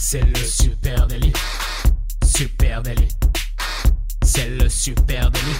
C'est 0.00 0.24
le 0.24 0.36
super 0.36 1.08
délit. 1.08 1.32
Super 2.24 2.82
délit. 2.82 3.08
C'est 4.22 4.48
le 4.48 4.68
super 4.68 5.28
délit. 5.28 5.58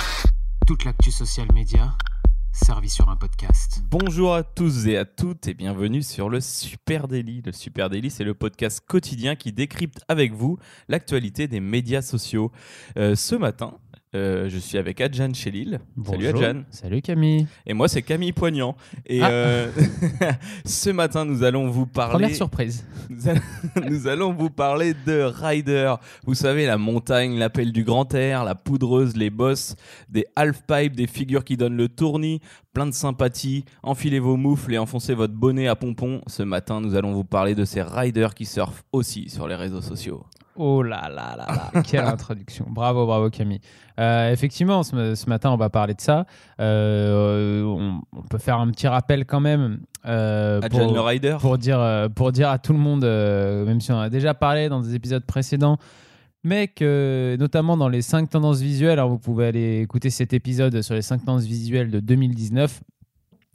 Toute 0.65 0.85
l'actu 0.85 1.11
social 1.11 1.49
média 1.53 1.93
servie 2.53 2.89
sur 2.89 3.09
un 3.09 3.17
podcast. 3.17 3.83
Bonjour 3.91 4.35
à 4.35 4.45
tous 4.45 4.87
et 4.87 4.97
à 4.97 5.05
toutes 5.05 5.49
et 5.49 5.55
bienvenue 5.55 6.03
sur 6.03 6.29
le 6.29 6.41
Super 6.41 7.09
Daily. 7.09 7.43
Le 7.45 7.51
Super 7.51 7.91
Daily, 7.91 8.11
c'est 8.11 8.23
le 8.23 8.35
podcast 8.35 8.81
quotidien 8.87 9.35
qui 9.35 9.53
décrypte 9.53 10.05
avec 10.07 10.33
vous 10.33 10.57
l'actualité 10.89 11.49
des 11.49 11.61
médias 11.61 12.03
sociaux. 12.03 12.53
Euh, 12.97 13.17
ce 13.17 13.35
matin, 13.35 13.79
euh, 14.15 14.49
je 14.49 14.59
suis 14.59 14.79
avec 14.79 15.01
Adjan 15.01 15.33
Chélil. 15.35 15.81
Salut 16.05 16.25
Bonjour. 16.31 16.43
Adjan. 16.43 16.63
Salut 16.71 17.03
Camille. 17.03 17.47
Et 17.67 17.75
moi, 17.75 17.89
c'est 17.89 18.03
Camille 18.03 18.33
Poignant. 18.33 18.77
Et 19.07 19.21
Ah. 19.23 19.31
euh, 19.31 19.71
ce 20.65 20.91
matin, 20.91 21.25
nous 21.25 21.43
allons 21.43 21.69
vous 21.69 21.87
parler. 21.87 22.13
Première 22.13 22.35
surprise. 22.37 22.85
Nous, 23.11 23.29
allons, 23.29 23.41
nous 23.91 24.07
allons 24.07 24.33
vous 24.33 24.51
parler 24.51 24.95
de 25.07 25.21
Rider. 25.23 25.95
Vous 26.27 26.35
savez, 26.35 26.67
la 26.67 26.79
montagne, 26.79 27.39
l'appel 27.39 27.73
du 27.73 27.85
grand 27.85 28.13
air, 28.15 28.45
la 28.45 28.55
poudreuse, 28.55 29.17
les 29.17 29.31
bosses, 29.31 29.77
des 30.09 30.27
half-pipes, 30.37 30.97
des 30.97 31.07
figures 31.07 31.45
qui 31.45 31.57
donnent 31.57 31.77
le 31.77 31.89
tournis, 31.89 32.41
plein 32.73 32.87
de 32.87 32.93
sympathie. 32.95 33.65
Enfilez 33.83 34.19
vos 34.21 34.37
moufles 34.37 34.75
et 34.75 34.79
enfoncez 34.79 35.15
votre 35.15 35.35
bonnet 35.35 35.69
à 35.69 35.77
pompons. 35.77 36.23
Ce 36.27 36.43
matin, 36.43 36.81
nous 36.81 36.95
allons 36.95 37.13
vous 37.13 37.25
parler 37.25 37.55
de 37.55 37.65
ces 37.65 37.83
riders 37.83 38.35
qui 38.35 38.47
surfent 38.47 38.85
aussi 38.93 39.29
sur 39.29 39.49
les 39.49 39.55
réseaux 39.55 39.83
sociaux. 39.83 40.25
Oh 40.61 40.83
là 40.83 41.09
là 41.09 41.37
là 41.37 41.47
là, 41.73 41.83
quelle 41.89 42.05
introduction. 42.05 42.67
Bravo, 42.69 43.07
bravo 43.07 43.31
Camille. 43.31 43.61
Euh, 44.01 44.33
effectivement, 44.33 44.83
ce, 44.83 45.15
ce 45.15 45.29
matin, 45.29 45.51
on 45.53 45.57
va 45.57 45.71
parler 45.71 45.95
de 45.95 46.01
ça. 46.01 46.27
Euh, 46.61 47.63
on, 47.63 48.01
on 48.17 48.23
peut 48.23 48.39
faire 48.39 48.59
un 48.59 48.69
petit 48.71 48.89
rappel 48.89 49.25
quand 49.25 49.41
même. 49.41 49.81
euh, 50.07 50.61
pour- 50.61 50.93
le 50.93 51.01
rider 51.01 51.37
pour 51.41 51.59
dire, 51.59 52.09
pour 52.15 52.33
dire 52.33 52.49
à 52.51 52.59
tout 52.59 52.73
le 52.73 52.79
monde, 52.79 53.05
euh, 53.05 53.65
même 53.65 53.81
si 53.81 53.93
on 53.93 53.97
en 53.97 54.01
a 54.01 54.11
déjà 54.11 54.35
parlé 54.35 54.69
dans 54.69 54.81
des 54.81 54.95
épisodes 54.95 55.25
précédents, 55.25 55.79
mais 56.45 56.69
que 56.69 57.37
notamment 57.39 57.77
dans 57.77 57.89
les 57.89 58.03
5 58.03 58.29
tendances 58.31 58.61
visuelles, 58.61 58.99
alors 58.99 59.09
vous 59.11 59.19
pouvez 59.19 59.47
aller 59.47 59.81
écouter 59.81 60.11
cet 60.11 60.33
épisode 60.33 60.83
sur 60.83 60.95
les 60.95 61.03
5 61.03 61.25
tendances 61.25 61.45
visuelles 61.45 61.91
de 61.91 62.01
2019, 62.01 62.81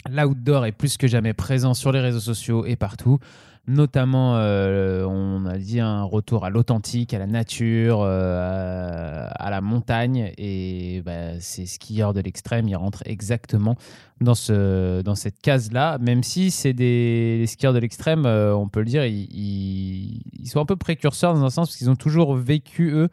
l'outdoor 0.10 0.66
est 0.66 0.72
plus 0.72 0.98
que 0.98 1.08
jamais 1.08 1.34
présent 1.34 1.74
sur 1.74 1.92
les 1.92 2.00
réseaux 2.00 2.20
sociaux 2.20 2.66
et 2.66 2.76
partout. 2.76 3.20
Notamment, 3.66 4.36
euh, 4.36 5.06
on 5.06 5.46
a 5.46 5.58
dit 5.58 5.80
un 5.80 6.04
retour 6.04 6.44
à 6.44 6.50
l'authentique, 6.50 7.14
à 7.14 7.20
la 7.20 7.28
nature, 7.28 8.02
euh, 8.02 9.26
à, 9.34 9.50
la 9.50 9.62
montagne. 9.62 10.34
Et 10.38 11.02
bah, 11.06 11.40
ces 11.40 11.66
skieurs 11.66 12.14
de 12.14 12.20
l'extrême, 12.20 12.68
ils 12.68 12.76
rentrent 12.76 13.04
exactement 13.06 13.78
dans, 14.20 14.36
ce, 14.36 15.02
dans 15.02 15.16
cette 15.16 15.40
case-là. 15.40 15.98
Même 16.00 16.24
si 16.24 16.52
c'est 16.52 16.74
des 16.74 17.46
skieurs 17.48 17.72
de 17.72 17.80
l'extrême, 17.80 18.26
euh, 18.26 18.54
on 18.54 18.68
peut 18.68 18.82
le 18.82 18.86
dire, 18.88 19.06
ils- 19.06 19.30
ils 20.34 20.48
sont 20.50 20.60
un 20.60 20.66
peu 20.66 20.76
précurseurs 20.76 21.34
dans 21.34 21.46
un 21.46 21.50
sens 21.50 21.70
parce 21.70 21.78
qu'ils 21.78 21.90
ont 21.90 21.96
toujours 21.96 22.36
vécu, 22.36 22.92
eux, 22.92 23.08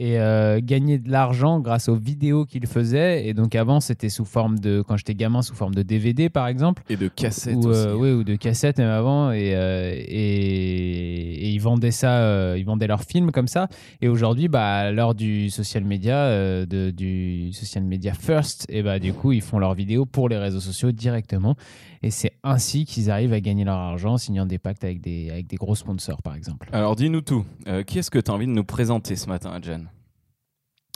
et 0.00 0.20
euh, 0.20 0.60
gagné 0.62 0.98
de 0.98 1.10
l'argent 1.10 1.58
grâce 1.58 1.88
aux 1.88 1.96
vidéos 1.96 2.44
qu'ils 2.44 2.68
faisaient. 2.68 3.26
Et 3.26 3.34
donc 3.34 3.56
avant, 3.56 3.80
c'était 3.80 4.08
sous 4.08 4.24
forme 4.24 4.60
de, 4.60 4.80
quand 4.86 4.96
j'étais 4.96 5.16
gamin, 5.16 5.42
sous 5.42 5.56
forme 5.56 5.74
de 5.74 5.82
DVD 5.82 6.28
par 6.28 6.46
exemple. 6.46 6.84
et 6.88 6.96
de 6.96 7.08
cassettes 7.08 7.56
Ou, 7.56 7.66
aussi. 7.66 7.80
euh, 7.88 7.94
oui, 7.96 8.10
ou 8.12 8.22
de 8.22 8.36
cassettes 8.36 8.78
même 8.78 8.90
avant. 8.90 9.32
Et, 9.32 9.56
euh, 9.56 9.92
et, 9.92 11.46
et 11.46 11.48
ils 11.50 11.58
vendaient 11.58 11.90
ça, 11.90 12.56
ils 12.56 12.64
vendaient 12.64 12.86
leurs 12.86 13.02
films 13.02 13.32
comme 13.32 13.48
ça. 13.48 13.66
Et 14.00 14.06
aujourd'hui, 14.06 14.46
bah, 14.46 14.66
à 14.76 14.92
l'heure 14.92 15.16
du 15.16 15.50
social 15.50 15.82
media, 15.82 16.64
de, 16.64 16.90
du 16.92 17.52
social 17.52 17.82
media 17.82 18.14
first, 18.14 18.66
et 18.68 18.84
bah, 18.84 19.00
du 19.00 19.12
coup, 19.12 19.32
ils 19.32 19.42
font 19.42 19.58
leurs 19.58 19.74
vidéos 19.74 20.06
pour 20.06 20.28
les 20.28 20.36
réseaux 20.38 20.60
sociaux 20.60 20.92
directement. 20.92 21.56
Et 22.04 22.12
c'est 22.12 22.30
ainsi 22.44 22.84
qu'ils 22.84 23.10
arrivent 23.10 23.32
à 23.32 23.40
gagner 23.40 23.64
leur 23.64 23.78
argent 23.78 24.12
en 24.12 24.18
signant 24.18 24.46
des 24.46 24.58
pactes 24.58 24.84
avec 24.84 25.00
des, 25.00 25.30
avec 25.30 25.48
des 25.48 25.56
gros 25.56 25.74
sponsors, 25.74 26.22
par 26.22 26.36
exemple. 26.36 26.68
Alors 26.72 26.94
dis-nous 26.94 27.22
tout. 27.22 27.44
Qui 27.88 27.98
est-ce 27.98 28.12
que 28.12 28.20
tu 28.20 28.30
as 28.30 28.34
envie 28.34 28.46
de 28.46 28.52
nous 28.52 28.62
présenter 28.62 29.16
ce 29.16 29.26
matin, 29.28 29.50
Adjan? 29.50 29.80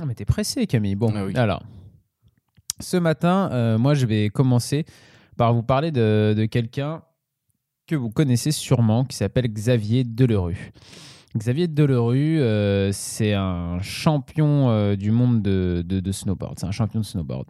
Ah, 0.03 0.06
mais 0.06 0.14
t'es 0.17 0.25
pressé, 0.25 0.67
Camille. 0.67 0.97
Bon, 0.97 1.12
Ah 1.14 1.25
oui. 1.25 1.33
alors, 1.36 1.62
ce 2.80 2.96
matin, 2.96 3.48
euh, 3.52 3.79
moi, 3.79 3.95
je 3.95 4.05
vais 4.05 4.30
commencer 4.30 4.85
par 5.36 5.55
vous 5.55 5.63
parler 5.63 5.92
de, 5.92 6.35
de 6.36 6.45
quelqu'un 6.46 7.02
que 7.86 7.95
vous 7.95 8.11
connaissez 8.11 8.51
sûrement, 8.51 9.05
qui 9.05 9.17
s'appelle 9.17 9.46
Xavier 9.46 10.02
Delerue. 10.02 10.73
Xavier 11.36 11.68
Delerue, 11.68 12.40
euh, 12.40 12.90
c'est 12.92 13.33
un 13.35 13.80
champion 13.80 14.70
euh, 14.70 14.96
du 14.96 15.13
monde 15.13 15.40
de, 15.40 15.85
de- 15.86 16.01
de 16.01 16.13
snowboard. 16.13 16.58
C'est 16.58 16.67
un 16.67 16.73
champion 16.73 16.98
de 17.01 17.05
snowboard. 17.05 17.46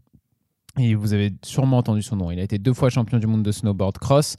Et 0.79 0.95
vous 0.95 1.15
avez 1.15 1.33
sûrement 1.43 1.79
entendu 1.79 2.03
son 2.03 2.17
nom. 2.17 2.31
Il 2.31 2.39
a 2.39 2.43
été 2.43 2.59
deux 2.59 2.73
fois 2.75 2.91
champion 2.91 3.19
du 3.19 3.27
monde 3.27 3.43
de 3.43 3.51
snowboard 3.53 3.97
cross. 3.99 4.37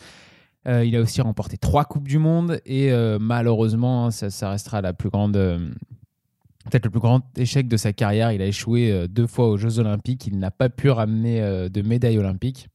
Euh, 0.68 0.86
il 0.86 0.96
a 0.96 1.02
aussi 1.02 1.20
remporté 1.22 1.58
trois 1.58 1.84
Coupes 1.86 2.08
du 2.08 2.20
Monde. 2.20 2.60
Et 2.66 2.92
malheureusement, 3.20 4.12
ça, 4.12 4.30
ça 4.30 4.50
restera 4.52 4.82
la 4.82 4.94
plus 4.94 5.10
grande. 5.10 5.36
Peut-être 6.70 6.86
le 6.86 6.92
plus 6.92 7.00
grand 7.00 7.22
échec 7.38 7.68
de 7.68 7.78
sa 7.78 7.94
carrière. 7.94 8.32
Il 8.32 8.42
a 8.42 8.46
échoué 8.46 8.92
euh, 8.92 9.08
deux 9.08 9.28
fois 9.28 9.48
aux 9.50 9.58
Jeux 9.58 9.80
Olympiques. 9.80 10.28
Il 10.28 10.40
n'a 10.40 10.52
pas 10.52 10.70
pu 10.70 10.90
ramener 10.90 11.42
euh, 11.42 11.70
de 11.70 11.82
médaille 11.82 12.18
olympique, 12.18 12.68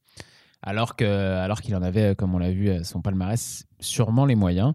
alors 0.61 0.95
que, 0.95 1.05
alors 1.05 1.61
qu'il 1.61 1.75
en 1.75 1.81
avait, 1.83 2.11
euh, 2.11 2.15
comme 2.15 2.33
on 2.35 2.39
l'a 2.39 2.51
vu, 2.51 2.69
à 2.69 2.83
son 2.83 3.01
palmarès, 3.01 3.65
sûrement 3.79 4.25
les 4.25 4.35
moyens. 4.35 4.73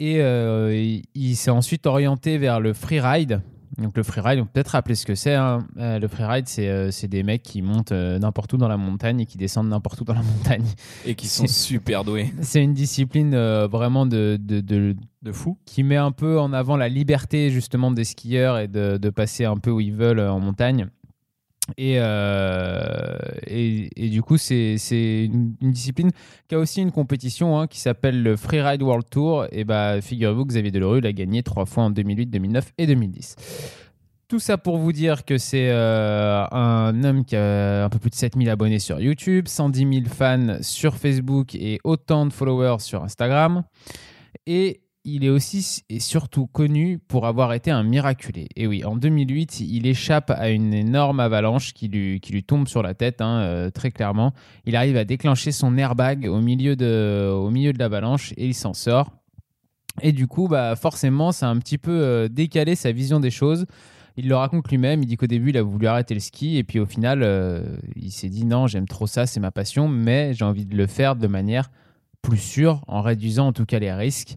Et 0.00 0.20
euh, 0.20 0.74
il, 0.74 1.02
il 1.14 1.36
s'est 1.36 1.50
ensuite 1.50 1.86
orienté 1.86 2.38
vers 2.38 2.60
le 2.60 2.72
freeride. 2.72 3.40
Donc 3.78 3.96
le 3.96 4.02
freeride, 4.02 4.38
on 4.38 4.44
peut 4.44 4.50
peut-être 4.52 4.68
rappeler 4.68 4.94
ce 4.94 5.06
que 5.06 5.14
c'est. 5.14 5.34
hein. 5.34 5.66
Le 5.76 6.06
freeride, 6.06 6.46
c'est 6.46 7.08
des 7.08 7.22
mecs 7.22 7.42
qui 7.42 7.62
montent 7.62 7.92
n'importe 7.92 8.52
où 8.52 8.58
dans 8.58 8.68
la 8.68 8.76
montagne 8.76 9.20
et 9.20 9.24
qui 9.26 9.38
descendent 9.38 9.70
n'importe 9.70 9.98
où 10.02 10.04
dans 10.04 10.12
la 10.12 10.20
montagne. 10.38 10.66
Et 11.06 11.14
qui 11.14 11.26
sont 11.26 11.46
super 11.46 12.04
doués. 12.04 12.34
C'est 12.42 12.62
une 12.62 12.74
discipline 12.74 13.32
euh, 13.32 13.66
vraiment 13.68 14.04
de, 14.04 14.38
de, 14.38 14.60
de, 14.60 14.94
De 15.22 15.32
fou. 15.32 15.56
qui 15.66 15.84
met 15.84 15.96
un 15.96 16.10
peu 16.10 16.40
en 16.40 16.52
avant 16.52 16.76
la 16.76 16.88
liberté 16.88 17.50
justement 17.50 17.92
des 17.92 18.04
skieurs 18.04 18.58
et 18.58 18.66
de, 18.66 19.10
passer 19.10 19.44
un 19.44 19.56
peu 19.56 19.70
où 19.70 19.80
ils 19.80 19.92
veulent 19.92 20.18
euh, 20.18 20.32
en 20.32 20.40
montagne. 20.40 20.88
Et, 21.76 21.94
euh, 21.98 23.16
et, 23.46 23.88
et 24.04 24.08
du 24.08 24.20
coup, 24.22 24.36
c'est 24.36 24.76
une, 24.90 25.54
une 25.60 25.70
discipline 25.70 26.10
qui 26.48 26.54
a 26.54 26.58
aussi 26.58 26.82
une 26.82 26.90
compétition 26.90 27.58
hein, 27.58 27.66
qui 27.66 27.78
s'appelle 27.78 28.22
le 28.22 28.36
Freeride 28.36 28.82
World 28.82 29.08
Tour. 29.08 29.46
Et 29.52 29.64
bah, 29.64 30.00
figurez-vous 30.00 30.44
que 30.44 30.50
Xavier 30.50 30.70
Delerue 30.72 31.00
l'a 31.00 31.12
gagné 31.12 31.42
trois 31.42 31.66
fois 31.66 31.84
en 31.84 31.90
2008, 31.90 32.26
2009 32.26 32.72
et 32.78 32.86
2010. 32.86 33.36
Tout 34.28 34.40
ça 34.40 34.56
pour 34.56 34.78
vous 34.78 34.92
dire 34.92 35.24
que 35.24 35.36
c'est 35.36 35.68
euh, 35.70 36.46
un 36.50 37.04
homme 37.04 37.24
qui 37.24 37.36
a 37.36 37.84
un 37.84 37.88
peu 37.90 37.98
plus 37.98 38.10
de 38.10 38.14
7000 38.14 38.48
abonnés 38.48 38.78
sur 38.78 38.98
YouTube, 38.98 39.46
110 39.46 39.78
000 39.78 40.06
fans 40.06 40.56
sur 40.62 40.96
Facebook 40.96 41.54
et 41.54 41.78
autant 41.84 42.26
de 42.26 42.32
followers 42.32 42.80
sur 42.80 43.04
Instagram. 43.04 43.62
Et 44.46 44.80
il 45.04 45.24
est 45.24 45.28
aussi 45.28 45.82
et 45.88 46.00
surtout 46.00 46.46
connu 46.46 46.98
pour 46.98 47.26
avoir 47.26 47.52
été 47.52 47.70
un 47.70 47.82
miraculé. 47.82 48.48
Et 48.56 48.66
oui, 48.66 48.84
en 48.84 48.96
2008, 48.96 49.60
il 49.60 49.86
échappe 49.86 50.30
à 50.30 50.50
une 50.50 50.72
énorme 50.72 51.20
avalanche 51.20 51.72
qui 51.74 51.88
lui, 51.88 52.20
qui 52.20 52.32
lui 52.32 52.44
tombe 52.44 52.68
sur 52.68 52.82
la 52.82 52.94
tête, 52.94 53.20
hein, 53.20 53.40
euh, 53.40 53.70
très 53.70 53.90
clairement. 53.90 54.32
Il 54.64 54.76
arrive 54.76 54.96
à 54.96 55.04
déclencher 55.04 55.50
son 55.50 55.76
airbag 55.76 56.28
au 56.28 56.40
milieu 56.40 56.76
de, 56.76 57.30
au 57.32 57.50
milieu 57.50 57.72
de 57.72 57.78
l'avalanche 57.78 58.32
et 58.36 58.46
il 58.46 58.54
s'en 58.54 58.74
sort. 58.74 59.10
Et 60.00 60.12
du 60.12 60.26
coup, 60.26 60.48
bah, 60.48 60.76
forcément, 60.76 61.32
ça 61.32 61.48
a 61.48 61.50
un 61.50 61.58
petit 61.58 61.78
peu 61.78 61.90
euh, 61.90 62.28
décalé 62.28 62.76
sa 62.76 62.92
vision 62.92 63.20
des 63.20 63.30
choses. 63.30 63.66
Il 64.16 64.28
le 64.28 64.36
raconte 64.36 64.68
lui-même, 64.68 65.02
il 65.02 65.06
dit 65.06 65.16
qu'au 65.16 65.26
début, 65.26 65.50
il 65.50 65.56
a 65.56 65.62
voulu 65.62 65.86
arrêter 65.86 66.14
le 66.14 66.20
ski, 66.20 66.58
et 66.58 66.64
puis 66.64 66.78
au 66.78 66.86
final, 66.86 67.22
euh, 67.22 67.76
il 67.96 68.10
s'est 68.10 68.28
dit 68.28 68.44
non, 68.44 68.66
j'aime 68.66 68.86
trop 68.86 69.06
ça, 69.06 69.26
c'est 69.26 69.40
ma 69.40 69.50
passion, 69.50 69.88
mais 69.88 70.34
j'ai 70.34 70.44
envie 70.44 70.66
de 70.66 70.76
le 70.76 70.86
faire 70.86 71.16
de 71.16 71.26
manière 71.26 71.70
plus 72.20 72.38
sûre, 72.38 72.82
en 72.88 73.00
réduisant 73.00 73.48
en 73.48 73.52
tout 73.52 73.64
cas 73.64 73.78
les 73.78 73.92
risques. 73.92 74.36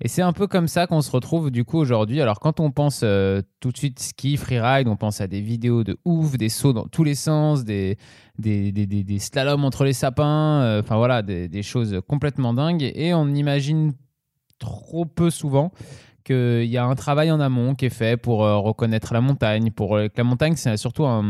Et 0.00 0.06
c'est 0.06 0.22
un 0.22 0.32
peu 0.32 0.46
comme 0.46 0.68
ça 0.68 0.86
qu'on 0.86 1.00
se 1.02 1.10
retrouve 1.10 1.50
du 1.50 1.64
coup 1.64 1.78
aujourd'hui. 1.78 2.20
Alors 2.20 2.38
quand 2.38 2.60
on 2.60 2.70
pense 2.70 3.00
euh, 3.02 3.42
tout 3.58 3.72
de 3.72 3.76
suite 3.76 3.98
ski, 3.98 4.36
freeride, 4.36 4.86
on 4.86 4.96
pense 4.96 5.20
à 5.20 5.26
des 5.26 5.40
vidéos 5.40 5.82
de 5.82 5.98
ouf, 6.04 6.36
des 6.36 6.48
sauts 6.48 6.72
dans 6.72 6.86
tous 6.86 7.02
les 7.02 7.16
sens, 7.16 7.64
des, 7.64 7.98
des, 8.38 8.70
des, 8.70 8.86
des- 8.86 9.02
des 9.02 9.18
slaloms 9.18 9.64
entre 9.64 9.84
les 9.84 9.92
sapins, 9.92 10.62
euh, 10.62 10.82
enfin 10.82 10.96
voilà, 10.96 11.22
des, 11.22 11.62
choses 11.62 12.00
complètement 12.06 12.54
dingues. 12.54 12.92
Et 12.94 13.12
on 13.12 13.26
imagine 13.28 13.92
trop 14.60 15.04
peu 15.04 15.30
souvent 15.30 15.72
qu'il 16.22 16.64
y 16.66 16.76
a 16.76 16.84
un 16.84 16.94
travail 16.94 17.30
en 17.32 17.40
amont 17.40 17.74
qui 17.74 17.86
est 17.86 17.90
fait 17.90 18.16
pour 18.16 18.44
euh, 18.44 18.58
reconnaître 18.58 19.12
la 19.14 19.20
montagne. 19.20 19.72
Pour 19.72 19.96
la 19.96 20.24
montagne, 20.24 20.54
c'est 20.54 20.76
surtout 20.76 21.06
un, 21.06 21.24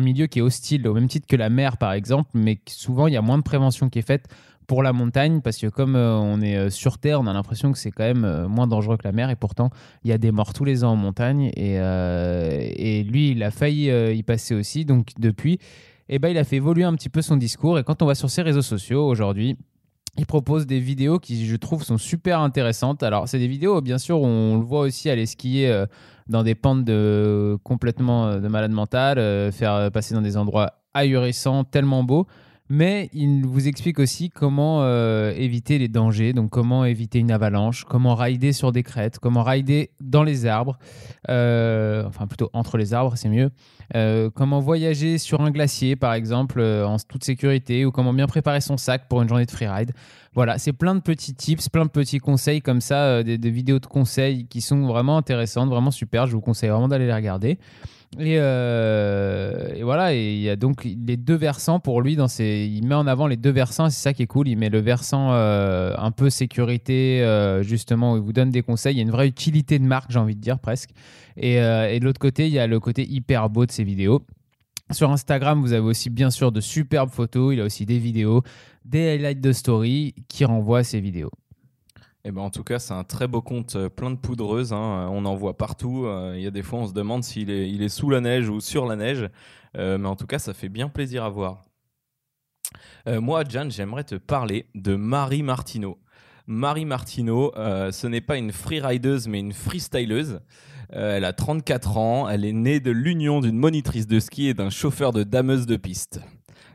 milieu 0.00 0.28
qui 0.28 0.38
est 0.38 0.42
hostile, 0.42 0.86
au 0.88 0.94
même 0.94 1.08
titre 1.08 1.26
que 1.26 1.36
la 1.36 1.50
mer, 1.50 1.76
par 1.76 1.92
exemple, 1.92 2.30
mais 2.32 2.58
souvent, 2.68 3.06
il 3.06 3.12
y 3.12 3.16
a 3.16 3.22
moins 3.22 3.36
de 3.38 3.42
prévention 3.42 3.90
qui 3.90 3.98
est 3.98 4.06
faite 4.06 4.28
pour 4.66 4.82
la 4.82 4.92
montagne, 4.92 5.40
parce 5.40 5.58
que 5.58 5.66
comme 5.66 5.96
euh, 5.96 6.16
on 6.16 6.40
est 6.40 6.56
euh, 6.56 6.70
sur 6.70 6.98
Terre, 6.98 7.20
on 7.20 7.26
a 7.26 7.32
l'impression 7.32 7.72
que 7.72 7.78
c'est 7.78 7.90
quand 7.90 8.04
même 8.04 8.24
euh, 8.24 8.48
moins 8.48 8.66
dangereux 8.66 8.96
que 8.96 9.04
la 9.04 9.12
mer, 9.12 9.30
et 9.30 9.36
pourtant, 9.36 9.70
il 10.04 10.10
y 10.10 10.12
a 10.12 10.18
des 10.18 10.32
morts 10.32 10.52
tous 10.52 10.64
les 10.64 10.84
ans 10.84 10.92
en 10.92 10.96
montagne, 10.96 11.50
et, 11.56 11.74
et 11.74 13.04
lui, 13.04 13.30
il 13.30 13.42
a 13.42 13.50
failli 13.50 13.90
y 14.16 14.22
passer 14.22 14.54
aussi, 14.54 14.84
donc 14.84 15.08
depuis, 15.18 15.58
eh 16.08 16.18
ben, 16.18 16.28
il 16.28 16.38
a 16.38 16.44
fait 16.44 16.56
évoluer 16.56 16.84
un 16.84 16.94
petit 16.94 17.08
peu 17.08 17.22
son 17.22 17.36
discours, 17.36 17.78
et 17.78 17.84
quand 17.84 18.02
on 18.02 18.06
va 18.06 18.14
sur 18.14 18.30
ses 18.30 18.42
réseaux 18.42 18.62
sociaux 18.62 19.06
aujourd'hui, 19.06 19.56
il 20.18 20.26
propose 20.26 20.66
des 20.66 20.78
vidéos 20.78 21.18
qui, 21.18 21.46
je 21.46 21.56
trouve, 21.56 21.82
sont 21.84 21.96
super 21.96 22.40
intéressantes. 22.40 23.02
Alors, 23.02 23.28
c'est 23.28 23.38
des 23.38 23.48
vidéos, 23.48 23.80
bien 23.80 23.96
sûr, 23.96 24.20
on 24.20 24.58
le 24.58 24.64
voit 24.64 24.80
aussi 24.80 25.08
aller 25.08 25.24
skier 25.24 25.84
dans 26.28 26.42
des 26.42 26.54
pentes 26.54 26.84
de, 26.84 27.56
complètement 27.62 28.38
de 28.38 28.48
malade 28.48 28.72
mental, 28.72 29.50
faire 29.52 29.90
passer 29.90 30.14
dans 30.14 30.20
des 30.20 30.36
endroits 30.36 30.74
ahurissants, 30.92 31.64
tellement 31.64 32.04
beaux. 32.04 32.26
Mais 32.74 33.10
il 33.12 33.44
vous 33.44 33.68
explique 33.68 33.98
aussi 33.98 34.30
comment 34.30 34.78
euh, 34.80 35.34
éviter 35.36 35.76
les 35.76 35.88
dangers, 35.88 36.32
donc 36.32 36.48
comment 36.48 36.86
éviter 36.86 37.18
une 37.18 37.30
avalanche, 37.30 37.84
comment 37.84 38.14
rider 38.14 38.54
sur 38.54 38.72
des 38.72 38.82
crêtes, 38.82 39.18
comment 39.18 39.42
rider 39.42 39.90
dans 40.00 40.22
les 40.22 40.46
arbres, 40.46 40.78
euh, 41.28 42.02
enfin 42.06 42.26
plutôt 42.26 42.48
entre 42.54 42.78
les 42.78 42.94
arbres, 42.94 43.12
c'est 43.16 43.28
mieux. 43.28 43.50
Euh, 43.94 44.30
comment 44.34 44.58
voyager 44.60 45.18
sur 45.18 45.42
un 45.42 45.50
glacier, 45.50 45.96
par 45.96 46.14
exemple, 46.14 46.62
en 46.62 46.96
toute 46.96 47.24
sécurité, 47.24 47.84
ou 47.84 47.90
comment 47.90 48.14
bien 48.14 48.26
préparer 48.26 48.62
son 48.62 48.78
sac 48.78 49.06
pour 49.06 49.20
une 49.20 49.28
journée 49.28 49.44
de 49.44 49.50
freeride. 49.50 49.92
Voilà, 50.32 50.56
c'est 50.56 50.72
plein 50.72 50.94
de 50.94 51.00
petits 51.00 51.34
tips, 51.34 51.68
plein 51.68 51.84
de 51.84 51.90
petits 51.90 52.20
conseils 52.20 52.62
comme 52.62 52.80
ça, 52.80 53.22
des, 53.22 53.36
des 53.36 53.50
vidéos 53.50 53.80
de 53.80 53.86
conseils 53.86 54.46
qui 54.46 54.62
sont 54.62 54.86
vraiment 54.86 55.18
intéressantes, 55.18 55.68
vraiment 55.68 55.90
super. 55.90 56.26
Je 56.26 56.32
vous 56.32 56.40
conseille 56.40 56.70
vraiment 56.70 56.88
d'aller 56.88 57.04
les 57.04 57.12
regarder. 57.12 57.58
Et, 58.18 58.36
euh, 58.38 59.74
et 59.74 59.82
voilà, 59.82 60.14
et 60.14 60.34
il 60.34 60.40
y 60.40 60.50
a 60.50 60.56
donc 60.56 60.84
les 60.84 61.16
deux 61.16 61.34
versants 61.34 61.80
pour 61.80 62.02
lui. 62.02 62.14
Dans 62.14 62.28
ses, 62.28 62.70
il 62.70 62.86
met 62.86 62.94
en 62.94 63.06
avant 63.06 63.26
les 63.26 63.38
deux 63.38 63.50
versants, 63.50 63.88
c'est 63.88 64.02
ça 64.02 64.12
qui 64.12 64.22
est 64.22 64.26
cool. 64.26 64.48
Il 64.48 64.56
met 64.58 64.68
le 64.68 64.80
versant 64.80 65.32
euh, 65.32 65.94
un 65.96 66.10
peu 66.10 66.28
sécurité, 66.28 67.22
euh, 67.22 67.62
justement, 67.62 68.12
où 68.12 68.16
il 68.16 68.22
vous 68.22 68.34
donne 68.34 68.50
des 68.50 68.62
conseils. 68.62 68.94
Il 68.94 68.98
y 68.98 69.00
a 69.00 69.04
une 69.04 69.10
vraie 69.10 69.28
utilité 69.28 69.78
de 69.78 69.84
marque, 69.84 70.10
j'ai 70.10 70.18
envie 70.18 70.36
de 70.36 70.40
dire 70.40 70.58
presque. 70.58 70.90
Et, 71.38 71.54
et 71.54 72.00
de 72.00 72.04
l'autre 72.04 72.20
côté, 72.20 72.46
il 72.46 72.52
y 72.52 72.58
a 72.58 72.66
le 72.66 72.78
côté 72.80 73.06
hyper 73.08 73.48
beau 73.48 73.64
de 73.64 73.72
ses 73.72 73.84
vidéos. 73.84 74.22
Sur 74.90 75.10
Instagram, 75.10 75.62
vous 75.62 75.72
avez 75.72 75.86
aussi 75.86 76.10
bien 76.10 76.30
sûr 76.30 76.52
de 76.52 76.60
superbes 76.60 77.10
photos. 77.10 77.54
Il 77.54 77.60
a 77.60 77.64
aussi 77.64 77.86
des 77.86 77.98
vidéos, 77.98 78.42
des 78.84 79.08
highlights 79.08 79.40
de 79.40 79.52
story 79.52 80.14
qui 80.28 80.44
renvoient 80.44 80.80
à 80.80 80.84
ses 80.84 81.00
vidéos. 81.00 81.30
Eh 82.24 82.30
ben, 82.30 82.40
en 82.42 82.50
tout 82.50 82.62
cas, 82.62 82.78
c'est 82.78 82.94
un 82.94 83.02
très 83.02 83.26
beau 83.26 83.42
compte, 83.42 83.74
euh, 83.74 83.88
plein 83.88 84.10
de 84.10 84.16
poudreuses. 84.16 84.72
hein. 84.72 85.08
On 85.10 85.24
en 85.24 85.34
voit 85.34 85.56
partout. 85.56 86.04
Euh, 86.06 86.34
Il 86.36 86.42
y 86.42 86.46
a 86.46 86.50
des 86.52 86.62
fois, 86.62 86.80
on 86.80 86.86
se 86.86 86.92
demande 86.92 87.24
s'il 87.24 87.50
est, 87.50 87.88
sous 87.88 88.10
la 88.10 88.20
neige 88.20 88.48
ou 88.48 88.60
sur 88.60 88.86
la 88.86 88.94
neige. 88.96 89.28
Euh, 89.76 89.98
mais 89.98 90.08
en 90.08 90.14
tout 90.16 90.26
cas, 90.26 90.38
ça 90.38 90.54
fait 90.54 90.68
bien 90.68 90.88
plaisir 90.88 91.24
à 91.24 91.28
voir. 91.30 91.64
Euh, 93.08 93.20
moi, 93.20 93.42
Jan, 93.48 93.68
j'aimerais 93.70 94.04
te 94.04 94.14
parler 94.14 94.66
de 94.74 94.94
Marie 94.94 95.42
Martineau. 95.42 95.98
Marie 96.46 96.84
Martineau, 96.84 97.52
euh, 97.56 97.90
ce 97.90 98.06
n'est 98.06 98.20
pas 98.20 98.36
une 98.36 98.52
freerideuse, 98.52 99.26
mais 99.26 99.40
une 99.40 99.52
freestyleuse. 99.52 100.40
Euh, 100.92 101.16
elle 101.16 101.24
a 101.24 101.32
34 101.32 101.96
ans. 101.96 102.28
Elle 102.28 102.44
est 102.44 102.52
née 102.52 102.78
de 102.78 102.90
l'union 102.92 103.40
d'une 103.40 103.56
monitrice 103.56 104.06
de 104.06 104.20
ski 104.20 104.46
et 104.48 104.54
d'un 104.54 104.70
chauffeur 104.70 105.12
de 105.12 105.24
dameuse 105.24 105.66
de 105.66 105.76
piste. 105.76 106.20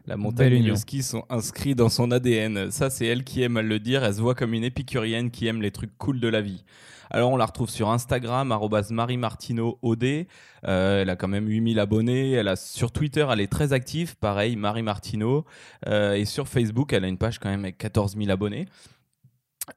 La 0.08 0.16
montagne 0.16 0.48
Belle 0.48 0.54
et 0.54 0.60
union. 0.60 0.74
le 0.74 0.80
ski 0.80 1.04
sont 1.04 1.26
inscrits 1.30 1.76
dans 1.76 1.90
son 1.90 2.12
ADN. 2.12 2.72
Ça, 2.72 2.90
c'est 2.90 3.06
elle 3.06 3.26
qui 3.26 3.42
aime 3.42 3.58
à 3.58 3.62
le 3.62 3.78
dire. 3.78 4.06
Elle 4.06 4.16
se 4.16 4.22
voit 4.22 4.36
comme 4.36 4.54
une 4.54 4.64
épicurienne 4.64 5.32
qui 5.32 5.48
aime 5.48 5.62
les 5.62 5.72
trucs 5.72 5.98
cool 5.98 6.22
de 6.22 6.30
la 6.30 6.40
vie. 6.40 6.64
Alors, 7.10 7.32
on 7.32 7.38
la 7.38 7.46
retrouve 7.46 7.70
sur 7.70 7.90
Instagram, 7.90 8.52
arrobase 8.54 8.92
Marie 8.92 9.18
Martineau 9.18 9.80
OD. 9.82 10.04
Euh, 10.04 11.02
elle 11.02 11.10
a 11.10 11.16
quand 11.18 11.28
même 11.28 11.48
8000 11.48 11.80
abonnés. 11.80 12.32
Elle 12.32 12.48
a, 12.48 12.56
sur 12.56 12.92
Twitter, 12.92 13.26
elle 13.30 13.42
est 13.42 13.52
très 13.52 13.74
active. 13.74 14.16
Pareil, 14.18 14.56
Marie 14.56 14.82
Martineau. 14.82 15.46
Euh, 15.88 16.14
et 16.14 16.24
sur 16.24 16.48
Facebook, 16.48 16.94
elle 16.94 17.04
a 17.04 17.08
une 17.08 17.18
page 17.18 17.40
quand 17.40 17.50
même 17.50 17.62
avec 17.62 17.78
14 17.78 18.16
000 18.18 18.30
abonnés. 18.30 18.66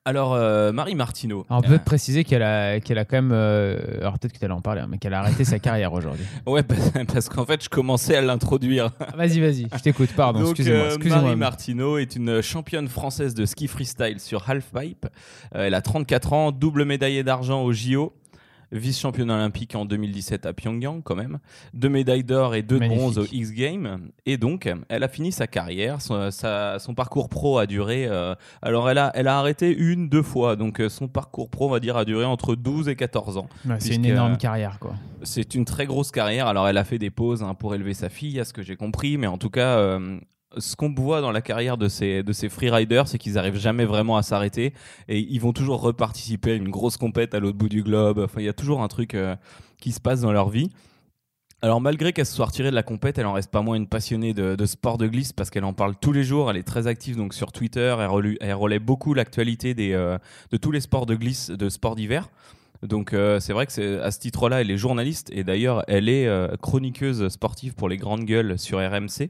Alors, 0.04 0.34
euh, 0.34 0.70
Marie 0.72 0.94
Martineau. 0.94 1.44
Alors, 1.50 1.62
on 1.64 1.68
peut 1.68 1.78
préciser 1.78 2.22
qu'elle 2.24 2.42
a, 2.42 2.78
qu'elle 2.80 2.98
a 2.98 3.04
quand 3.04 3.16
même. 3.16 3.32
euh, 3.32 3.98
alors, 4.00 4.18
peut-être 4.18 4.32
que 4.32 4.38
tu 4.38 4.44
allais 4.44 4.54
en 4.54 4.60
parler, 4.60 4.80
hein, 4.82 4.86
mais 4.88 4.98
qu'elle 4.98 5.14
a 5.14 5.18
arrêté 5.20 5.44
sa 5.44 5.58
carrière 5.58 5.92
aujourd'hui. 5.92 6.24
Ouais, 6.46 6.62
parce, 6.62 6.90
parce 7.12 7.28
qu'en 7.28 7.44
fait, 7.44 7.62
je 7.64 7.68
commençais 7.68 8.16
à 8.16 8.22
l'introduire. 8.22 8.90
Ah, 9.00 9.16
Vas-y, 9.16 9.40
vas-y, 9.40 9.66
je 9.76 9.82
t'écoute, 9.82 10.10
pardon, 10.16 10.40
excusez-moi. 10.42 10.80
euh, 10.84 10.88
excusez-moi. 10.94 11.22
Marie 11.22 11.36
Martineau 11.36 11.98
est 11.98 12.16
une 12.16 12.40
championne 12.40 12.88
française 12.88 13.34
de 13.34 13.44
ski 13.46 13.66
freestyle 13.66 14.20
sur 14.20 14.48
halfpipe. 14.48 15.06
Euh, 15.54 15.66
elle 15.66 15.74
a 15.74 15.82
34 15.82 16.32
ans, 16.32 16.52
double 16.52 16.84
médaillée 16.84 17.22
d'argent 17.24 17.62
au 17.62 17.72
JO, 17.72 18.12
vice-championne 18.72 19.30
olympique 19.30 19.74
en 19.74 19.84
2017 19.84 20.46
à 20.46 20.52
Pyongyang 20.52 21.02
quand 21.02 21.16
même, 21.16 21.38
deux 21.74 21.88
médailles 21.88 22.24
d'or 22.24 22.54
et 22.54 22.62
deux 22.62 22.78
de 22.78 22.86
bronze 22.86 23.18
aux 23.18 23.26
X 23.32 23.52
Games. 23.52 24.08
Et 24.26 24.36
donc, 24.36 24.72
elle 24.88 25.02
a 25.02 25.08
fini 25.08 25.32
sa 25.32 25.46
carrière. 25.46 26.00
Son, 26.00 26.30
sa- 26.30 26.78
son 26.78 26.94
parcours 26.94 27.28
pro 27.28 27.58
a 27.58 27.66
duré. 27.66 28.06
euh, 28.06 28.34
alors, 28.62 28.88
elle 28.90 28.98
a, 28.98 29.10
elle 29.14 29.28
a 29.28 29.38
arrêté 29.38 29.74
une, 29.76 30.08
deux 30.08 30.22
fois. 30.22 30.56
Donc, 30.56 30.80
euh, 30.80 30.88
son 30.88 31.08
parcours 31.08 31.50
pro, 31.50 31.66
on 31.66 31.70
va 31.70 31.80
dire, 31.80 31.96
a 31.96 32.04
duré 32.04 32.24
entre 32.24 32.54
12 32.54 32.88
et 32.88 32.96
14 32.96 33.36
ans. 33.38 33.48
Ouais, 33.66 33.76
c'est 33.78 33.94
une 33.96 34.04
énorme 34.04 34.36
carrière, 34.38 34.78
quoi. 34.78 34.94
C'est 35.22 35.54
une 35.54 35.64
très 35.64 35.86
grosse 35.86 36.10
carrière. 36.12 36.46
Alors, 36.46 36.68
elle 36.68 36.78
a 36.78 36.84
fait 36.84 36.98
des 36.98 37.10
pauses 37.10 37.42
hein, 37.42 37.54
pour 37.54 37.74
élever 37.74 37.94
sa 37.94 38.08
fille, 38.08 38.38
à 38.40 38.44
ce 38.44 38.52
que 38.52 38.62
j'ai 38.62 38.76
compris. 38.76 39.18
Mais 39.18 39.26
en 39.26 39.36
tout 39.38 39.50
cas, 39.50 39.76
euh, 39.78 40.18
ce 40.58 40.76
qu'on 40.76 40.92
voit 40.92 41.20
dans 41.20 41.30
la 41.30 41.42
carrière 41.42 41.76
de 41.76 41.88
ces, 41.88 42.22
de 42.22 42.32
ces 42.32 42.48
freeriders, 42.48 43.06
c'est 43.08 43.18
qu'ils 43.18 43.38
arrivent 43.38 43.58
jamais 43.58 43.84
vraiment 43.84 44.16
à 44.16 44.22
s'arrêter. 44.22 44.74
Et 45.08 45.18
ils 45.18 45.40
vont 45.40 45.52
toujours 45.52 45.80
reparticiper 45.80 46.52
à 46.52 46.54
une 46.54 46.70
grosse 46.70 46.96
compète 46.96 47.34
à 47.34 47.40
l'autre 47.40 47.58
bout 47.58 47.68
du 47.68 47.82
globe. 47.82 48.18
Enfin, 48.18 48.40
il 48.40 48.46
y 48.46 48.48
a 48.48 48.52
toujours 48.52 48.82
un 48.82 48.88
truc 48.88 49.14
euh, 49.14 49.36
qui 49.80 49.92
se 49.92 50.00
passe 50.00 50.20
dans 50.20 50.32
leur 50.32 50.48
vie. 50.48 50.70
Alors 51.62 51.82
malgré 51.82 52.14
qu'elle 52.14 52.24
se 52.24 52.34
soit 52.34 52.46
retirée 52.46 52.70
de 52.70 52.74
la 52.74 52.82
compète, 52.82 53.18
elle 53.18 53.26
en 53.26 53.34
reste 53.34 53.50
pas 53.50 53.60
moins 53.60 53.76
une 53.76 53.86
passionnée 53.86 54.32
de, 54.32 54.64
sport 54.64 54.96
de 54.96 55.06
glisse 55.06 55.34
parce 55.34 55.50
qu'elle 55.50 55.64
en 55.64 55.74
parle 55.74 55.94
tous 55.94 56.10
les 56.10 56.24
jours. 56.24 56.50
Elle 56.50 56.56
est 56.56 56.62
très 56.62 56.86
active 56.86 57.16
donc 57.16 57.34
sur 57.34 57.52
Twitter. 57.52 57.94
Elle, 58.00 58.36
elle 58.40 58.54
relaie 58.54 58.78
beaucoup 58.78 59.12
l'actualité 59.12 59.74
des, 59.74 59.92
euh, 59.92 60.16
de 60.50 60.56
tous 60.56 60.70
les 60.70 60.80
sports 60.80 61.04
de 61.04 61.14
glisse, 61.14 61.50
de 61.50 61.68
sport 61.68 61.96
d'hiver. 61.96 62.30
Donc 62.82 63.12
euh, 63.12 63.40
c'est 63.40 63.52
vrai 63.52 63.66
que 63.66 64.00
à 64.00 64.10
ce 64.10 64.18
titre-là, 64.18 64.62
elle 64.62 64.70
est 64.70 64.78
journaliste 64.78 65.28
et 65.32 65.44
d'ailleurs 65.44 65.84
elle 65.86 66.08
est 66.08 66.30
chroniqueuse 66.62 67.28
sportive 67.28 67.74
pour 67.74 67.90
les 67.90 67.98
grandes 67.98 68.24
gueules 68.24 68.58
sur 68.58 68.78
RMC. 68.78 69.28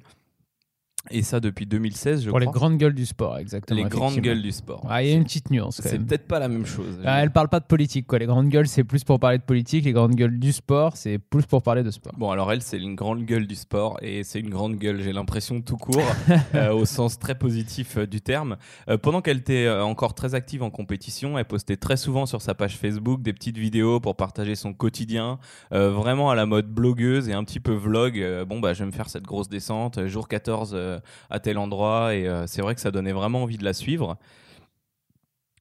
Et 1.11 1.23
ça 1.23 1.41
depuis 1.41 1.65
2016, 1.65 2.25
je 2.25 2.31
Pour 2.31 2.39
les 2.39 2.47
crois. 2.47 2.59
grandes 2.59 2.77
gueules 2.77 2.95
du 2.95 3.07
sport, 3.07 3.39
exactement. 3.39 3.83
Les 3.83 3.89
grandes 3.89 4.19
gueules 4.19 4.43
du 4.43 4.53
sport. 4.53 4.85
Ah, 4.89 5.03
il 5.03 5.09
y 5.09 5.13
a 5.13 5.17
une 5.17 5.25
petite 5.25 5.51
nuance 5.51 5.81
c'est 5.83 5.99
peut-être 5.99 6.27
pas 6.27 6.39
la 6.39 6.49
même 6.49 6.67
chose. 6.67 7.01
Ah, 7.05 7.23
elle 7.23 7.31
parle 7.31 7.49
pas 7.49 7.59
de 7.59 7.65
politique, 7.65 8.07
quoi. 8.07 8.19
Les 8.19 8.27
grandes 8.27 8.49
gueules, 8.49 8.69
c'est 8.69 8.85
plus 8.85 9.03
pour 9.03 9.19
parler 9.19 9.39
de 9.39 9.43
politique. 9.43 9.87
Les 9.87 9.93
grandes 9.93 10.15
gueules 10.15 10.39
du 10.39 10.53
sport, 10.53 10.97
c'est 10.97 11.19
plus 11.19 11.47
pour 11.47 11.63
parler 11.63 11.83
de 11.83 11.91
sport. 11.91 12.13
Bon, 12.19 12.31
alors 12.31 12.53
elle, 12.53 12.61
c'est 12.61 12.79
une 12.79 12.95
grande 12.95 13.25
gueule 13.25 13.47
du 13.47 13.55
sport 13.55 13.99
et 14.03 14.25
c'est 14.25 14.41
une 14.41 14.51
grande 14.51 14.77
gueule, 14.77 15.01
j'ai 15.01 15.13
l'impression, 15.13 15.63
tout 15.63 15.79
court, 15.79 16.03
euh, 16.55 16.73
au 16.73 16.85
sens 16.85 17.19
très 17.19 17.35
positif 17.35 17.97
euh, 17.97 18.07
du 18.07 18.21
terme. 18.21 18.57
Euh, 18.89 18.99
pendant 18.99 19.23
qu'elle 19.23 19.39
était 19.39 19.71
encore 19.71 20.15
très 20.15 20.35
active 20.35 20.63
en 20.63 20.71
compétition, 20.71 21.39
elle 21.39 21.47
postait 21.47 21.79
très 21.79 21.97
souvent 21.97 22.27
sur 22.27 22.43
sa 22.43 22.55
page 22.55 22.77
Facebook 22.77 23.23
des 23.23 23.33
petites 23.33 23.59
vidéos 23.59 24.01
pour 24.01 24.17
partager 24.17 24.55
son 24.55 24.75
quotidien, 24.75 25.39
vraiment 25.71 26.31
à 26.31 26.35
la 26.35 26.47
mode 26.47 26.69
blogueuse 26.69 27.29
et 27.29 27.33
un 27.33 27.45
petit 27.45 27.61
peu 27.61 27.73
vlog. 27.73 28.45
Bon, 28.47 28.61
bah, 28.61 28.75
je 28.75 28.81
vais 28.81 28.87
me 28.87 28.93
faire 28.93 29.09
cette 29.09 29.25
grosse 29.25 29.49
descente, 29.49 30.07
jour 30.07 30.29
14 30.29 30.75
euh, 30.90 30.90
à 31.31 31.41
tel 31.41 31.59
endroit 31.59 32.15
et 32.15 32.27
euh, 32.27 32.47
c'est 32.47 32.63
vrai 32.63 32.75
que 32.75 32.81
ça 32.81 32.91
donnait 32.91 33.13
vraiment 33.13 33.43
envie 33.43 33.59
de 33.59 33.65
la 33.65 33.73
suivre. 33.73 34.17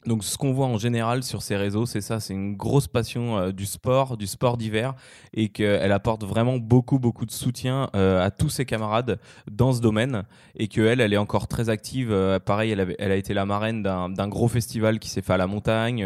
Donc 0.09 0.23
ce 0.23 0.39
qu'on 0.39 0.53
voit 0.53 0.65
en 0.65 0.79
général 0.79 1.21
sur 1.21 1.43
ces 1.43 1.55
réseaux, 1.55 1.85
c'est 1.85 2.01
ça, 2.01 2.19
c'est 2.19 2.33
une 2.33 2.55
grosse 2.55 2.87
passion 2.87 3.37
euh, 3.37 3.51
du 3.51 3.67
sport, 3.67 4.17
du 4.17 4.25
sport 4.25 4.57
d'hiver, 4.57 4.95
et 5.35 5.49
qu'elle 5.49 5.91
apporte 5.91 6.23
vraiment 6.23 6.57
beaucoup, 6.57 6.97
beaucoup 6.97 7.27
de 7.27 7.31
soutien 7.31 7.91
euh, 7.95 8.25
à 8.25 8.31
tous 8.31 8.49
ses 8.49 8.65
camarades 8.65 9.19
dans 9.51 9.71
ce 9.71 9.81
domaine, 9.81 10.23
et 10.55 10.67
qu'elle, 10.67 10.99
elle 10.99 11.13
est 11.13 11.17
encore 11.17 11.47
très 11.47 11.69
active. 11.69 12.11
euh, 12.11 12.39
pareil, 12.39 12.71
elle, 12.71 12.79
avait- 12.79 12.95
elle 12.97 13.11
a 13.11 13.15
été 13.17 13.35
la 13.35 13.45
marraine 13.45 13.83
d'un 13.83 14.27
gros 14.27 14.47
festival 14.47 14.97
qui 14.97 15.09
s'est 15.09 15.21
fait 15.21 15.33
à 15.33 15.37
la 15.37 15.45
montagne. 15.45 16.03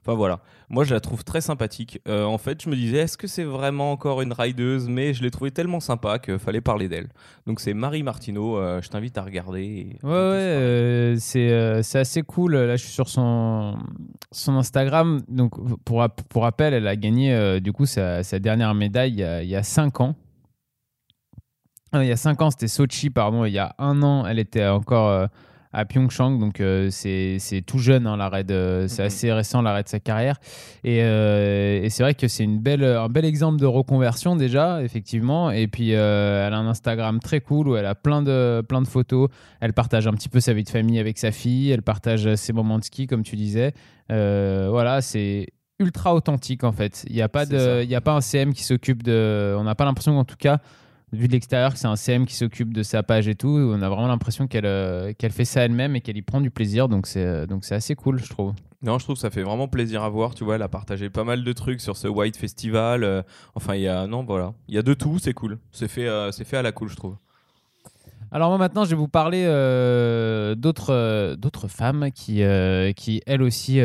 Enfin 0.00 0.14
voilà, 0.14 0.40
moi 0.70 0.84
je 0.84 0.94
la 0.94 1.00
trouve 1.00 1.22
très 1.22 1.42
sympathique. 1.42 2.00
En 2.08 2.38
fait, 2.38 2.62
je 2.62 2.70
me 2.70 2.74
disais, 2.76 2.98
est-ce 2.98 3.18
que 3.18 3.26
c'est 3.26 3.44
vraiment 3.44 3.92
encore 3.92 4.22
une 4.22 4.32
rideuse? 4.32 4.88
Mais 4.88 5.12
je 5.12 5.22
l'ai 5.22 5.30
trouvée 5.30 5.50
tellement 5.50 5.80
sympa 5.80 6.18
qu'il 6.18 6.38
fallait 6.38 6.62
parler 6.62 6.88
d'elle. 6.88 7.08
Donc 7.46 7.60
c'est 7.60 7.74
Marie 7.74 8.02
Martineau, 8.02 8.56
je 8.80 8.88
t'invite 8.88 9.18
à 9.18 9.22
regarder. 9.22 9.62
et- 9.62 9.98
Ouais, 10.06 10.10
ouais, 10.10 11.14
c'est 11.18 11.98
assez 11.98 12.22
cool. 12.22 12.54
Là, 12.56 12.76
je 12.76 12.84
suis 12.84 12.92
sur 12.92 13.08
son, 13.08 13.33
son 14.32 14.56
Instagram. 14.56 15.22
Donc, 15.28 15.52
pour, 15.84 15.98
rap- 15.98 16.22
pour 16.28 16.42
rappel, 16.42 16.74
elle 16.74 16.86
a 16.86 16.96
gagné 16.96 17.34
euh, 17.34 17.60
du 17.60 17.72
coup 17.72 17.86
sa, 17.86 18.22
dernière 18.38 18.74
médaille 18.74 19.12
il 19.12 19.18
y 19.20 19.24
a, 19.24 19.42
il 19.42 19.48
y 19.48 19.56
a 19.56 19.62
5 19.62 20.00
ans. 20.00 20.14
Ah, 21.92 22.02
il 22.02 22.08
y 22.08 22.12
a 22.12 22.16
5 22.16 22.42
ans, 22.42 22.50
c'était 22.50 22.68
Sochi, 22.68 23.10
pardon. 23.10 23.44
Il 23.44 23.52
y 23.52 23.58
a 23.58 23.74
un 23.78 24.02
an, 24.02 24.26
elle 24.26 24.38
était 24.38 24.66
encore 24.66 25.08
euh, 25.08 25.26
à 25.74 25.84
Pyeongchang. 25.84 26.38
Donc, 26.38 26.60
euh, 26.60 26.88
c'est 26.90 27.38
tout 27.66 27.78
jeune, 27.78 28.06
hein, 28.06 28.16
l'arrêt 28.16 28.44
de- 28.44 28.86
c'est 28.88 29.02
Mhm. 29.02 29.06
assez 29.06 29.32
récent 29.32 29.60
l'arrêt 29.62 29.82
de 29.82 29.88
sa 29.88 30.00
carrière. 30.00 30.36
Et, 30.84 31.00
euh, 31.02 31.82
et 31.82 31.90
c'est 31.90 32.02
vrai 32.02 32.14
que 32.14 32.28
c'est 32.28 32.46
belle, 32.46 32.84
un 32.84 33.08
bel 33.08 33.24
exemple 33.24 33.58
de 33.60 33.66
reconversion 33.66 34.36
déjà, 34.36 34.82
effectivement. 34.82 35.50
Et 35.50 35.66
puis, 35.66 35.94
euh, 35.94 36.46
elle 36.46 36.54
a 36.54 36.58
un 36.58 36.66
Instagram 36.66 37.18
très 37.20 37.40
cool 37.40 37.68
où 37.68 37.76
elle 37.76 37.86
a 37.86 37.94
plein 37.94 38.22
de, 38.22 38.62
plein 38.68 38.80
de 38.80 38.88
photos. 38.88 39.28
Elle 39.60 39.72
partage 39.72 40.06
un 40.06 40.12
petit 40.12 40.28
peu 40.28 40.40
sa 40.40 40.52
vie 40.52 40.64
de 40.64 40.70
famille 40.70 40.98
avec 40.98 41.18
sa 41.18 41.32
fille. 41.32 41.70
Elle 41.70 41.82
partage 41.82 42.34
ses 42.36 42.52
moments 42.52 42.78
de 42.78 42.84
ski, 42.84 43.06
comme 43.06 43.22
tu 43.22 43.36
disais. 43.36 43.72
Euh, 44.12 44.68
voilà, 44.70 45.00
c'est 45.00 45.48
ultra 45.80 46.14
authentique 46.14 46.62
en 46.62 46.72
fait. 46.72 47.04
Il 47.08 47.16
n'y 47.16 47.22
a, 47.22 47.28
pas 47.28 47.46
de- 47.46 47.82
il 47.82 47.90
y 47.90 47.96
a 47.96 48.00
pas 48.00 48.12
un 48.12 48.20
CM 48.20 48.52
qui 48.54 48.62
s'occupe 48.62 49.02
de. 49.02 49.54
On 49.58 49.64
n'a 49.64 49.74
pas 49.74 49.84
l'impression, 49.84 50.16
en 50.18 50.24
tout 50.24 50.36
cas, 50.38 50.58
vu 51.14 51.28
de 51.28 51.32
l'extérieur, 51.32 51.72
que 51.72 51.78
c'est 51.78 51.86
un 51.86 51.96
CM 51.96 52.26
qui 52.26 52.34
s'occupe 52.34 52.72
de 52.72 52.82
sa 52.82 53.02
page 53.02 53.28
et 53.28 53.34
tout. 53.34 53.48
On 53.48 53.80
a 53.82 53.88
vraiment 53.88 54.08
l'impression 54.08 54.46
qu'elle 54.46 54.66
euh, 54.66 55.12
qu'elle 55.12 55.32
fait 55.32 55.44
ça 55.44 55.62
elle-même 55.62 55.96
et 55.96 56.00
qu'elle 56.00 56.16
y 56.16 56.22
prend 56.22 56.40
du 56.40 56.50
plaisir. 56.50 56.88
Donc 56.88 57.06
c'est 57.06 57.24
euh, 57.24 57.46
donc 57.46 57.64
c'est 57.64 57.74
assez 57.74 57.94
cool, 57.94 58.18
je 58.18 58.28
trouve. 58.28 58.52
Non, 58.82 58.98
je 58.98 59.04
trouve 59.04 59.16
que 59.16 59.20
ça 59.20 59.30
fait 59.30 59.42
vraiment 59.42 59.66
plaisir 59.66 60.02
à 60.02 60.08
voir. 60.10 60.34
Tu 60.34 60.44
vois, 60.44 60.56
elle 60.56 60.62
a 60.62 60.68
partagé 60.68 61.08
pas 61.08 61.24
mal 61.24 61.42
de 61.42 61.52
trucs 61.52 61.80
sur 61.80 61.96
ce 61.96 62.06
White 62.06 62.36
Festival. 62.36 63.02
euh, 63.02 63.22
enfin, 63.54 63.74
il 63.76 63.82
y 63.82 63.88
a 63.88 64.06
non, 64.06 64.24
voilà, 64.24 64.52
il 64.68 64.74
y 64.74 64.78
a 64.78 64.82
de 64.82 64.92
tout. 64.94 65.18
C'est 65.18 65.32
cool. 65.32 65.58
C'est 65.72 65.88
fait, 65.88 66.06
euh, 66.06 66.30
c'est 66.32 66.44
fait 66.44 66.58
à 66.58 66.62
la 66.62 66.72
cool, 66.72 66.90
je 66.90 66.96
trouve. 66.96 67.16
Alors 68.34 68.48
moi 68.48 68.58
maintenant, 68.58 68.84
je 68.84 68.90
vais 68.90 68.96
vous 68.96 69.06
parler 69.06 69.44
euh, 69.46 70.56
d'autres 70.56 70.92
euh, 70.92 71.36
d'autres 71.36 71.68
femmes 71.68 72.08
qui, 72.12 72.42
euh, 72.42 72.90
qui 72.90 73.22
elles 73.26 73.42
aussi 73.42 73.80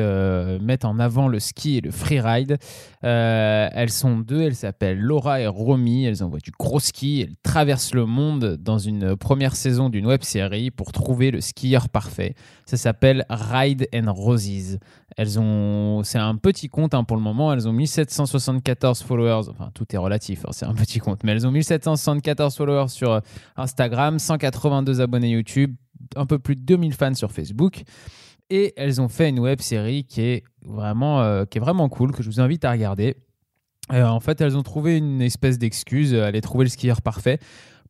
mettent 0.59 0.85
en 0.85 0.97
avant 0.97 1.27
le 1.27 1.39
ski 1.39 1.77
et 1.77 1.81
le 1.81 1.91
freeride. 1.91 2.57
Euh, 3.05 3.69
elles 3.71 3.91
sont 3.91 4.17
deux, 4.17 4.41
elles 4.41 4.55
s'appellent 4.55 4.99
Laura 4.99 5.39
et 5.39 5.47
Romy. 5.47 6.05
Elles 6.05 6.23
envoient 6.23 6.39
du 6.39 6.51
gros 6.51 6.79
ski. 6.79 7.21
Elles 7.27 7.35
traversent 7.43 7.93
le 7.93 8.05
monde 8.05 8.57
dans 8.59 8.77
une 8.77 9.15
première 9.15 9.55
saison 9.55 9.89
d'une 9.89 10.05
web 10.05 10.23
série 10.23 10.71
pour 10.71 10.91
trouver 10.91 11.31
le 11.31 11.41
skieur 11.41 11.89
parfait. 11.89 12.35
Ça 12.65 12.77
s'appelle 12.77 13.25
Ride 13.29 13.87
and 13.93 14.11
Roses. 14.11 14.79
Elles 15.17 15.39
ont, 15.39 16.03
c'est 16.03 16.19
un 16.19 16.35
petit 16.35 16.69
compte 16.69 16.93
hein, 16.93 17.03
pour 17.03 17.17
le 17.17 17.23
moment. 17.23 17.53
Elles 17.53 17.67
ont 17.67 17.73
1774 17.73 19.01
followers. 19.01 19.49
Enfin, 19.49 19.71
tout 19.73 19.85
est 19.93 19.97
relatif. 19.97 20.45
hein, 20.45 20.51
c'est 20.51 20.65
un 20.65 20.75
petit 20.75 20.99
compte, 20.99 21.23
mais 21.23 21.31
elles 21.31 21.47
ont 21.47 21.51
1774 21.51 22.55
followers 22.55 22.89
sur 22.89 23.11
euh, 23.11 23.19
Instagram, 23.55 24.19
182 24.19 25.01
abonnés 25.01 25.29
YouTube, 25.29 25.75
un 26.15 26.25
peu 26.25 26.39
plus 26.39 26.55
de 26.55 26.61
2000 26.61 26.93
fans 26.93 27.13
sur 27.13 27.31
Facebook. 27.31 27.83
Et 28.49 28.73
elles 28.77 28.99
ont 28.99 29.09
fait 29.09 29.29
une 29.29 29.39
web 29.39 29.61
série 29.61 30.03
qui 30.05 30.21
est 30.21 30.43
vraiment, 30.63 31.21
euh, 31.21 31.45
qui 31.45 31.59
est 31.59 31.61
vraiment 31.61 31.87
cool, 31.89 32.11
que 32.11 32.23
je 32.23 32.29
vous 32.29 32.39
invite 32.39 32.65
à 32.65 32.71
regarder. 32.71 33.15
Euh, 33.91 34.05
en 34.05 34.19
fait, 34.19 34.39
elles 34.41 34.57
ont 34.57 34.63
trouvé 34.63 34.97
une 34.97 35.21
espèce 35.21 35.57
d'excuse, 35.57 36.13
euh, 36.13 36.25
aller 36.25 36.41
trouver 36.41 36.65
le 36.65 36.69
skieur 36.69 37.01
parfait 37.01 37.39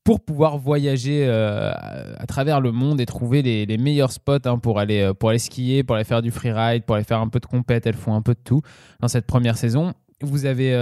pour 0.05 0.21
pouvoir 0.21 0.57
voyager 0.57 1.25
euh, 1.27 1.71
à 2.17 2.25
travers 2.25 2.61
le 2.61 2.71
monde 2.71 3.01
et 3.01 3.05
trouver 3.05 3.41
les, 3.41 3.77
meilleurs 3.77 4.13
spots 4.13 4.37
hein, 4.45 4.57
pour, 4.57 4.79
aller, 4.79 5.11
pour 5.19 5.29
aller 5.29 5.39
skier, 5.39 5.83
pour 5.83 5.97
aller 5.97 6.05
faire 6.05 6.21
du 6.21 6.31
freeride, 6.31 6.83
pour 6.83 6.95
aller 6.95 7.03
faire 7.03 7.19
un 7.19 7.27
peu 7.27 7.39
de 7.39 7.45
compète. 7.45 7.85
Elles 7.85 7.95
font 7.95 8.15
un 8.15 8.21
peu 8.21 8.33
de 8.33 8.39
tout 8.43 8.61
dans 9.01 9.09
cette 9.09 9.27
première 9.27 9.57
saison. 9.57 9.93
Vous 10.21 10.45
avez 10.45 10.73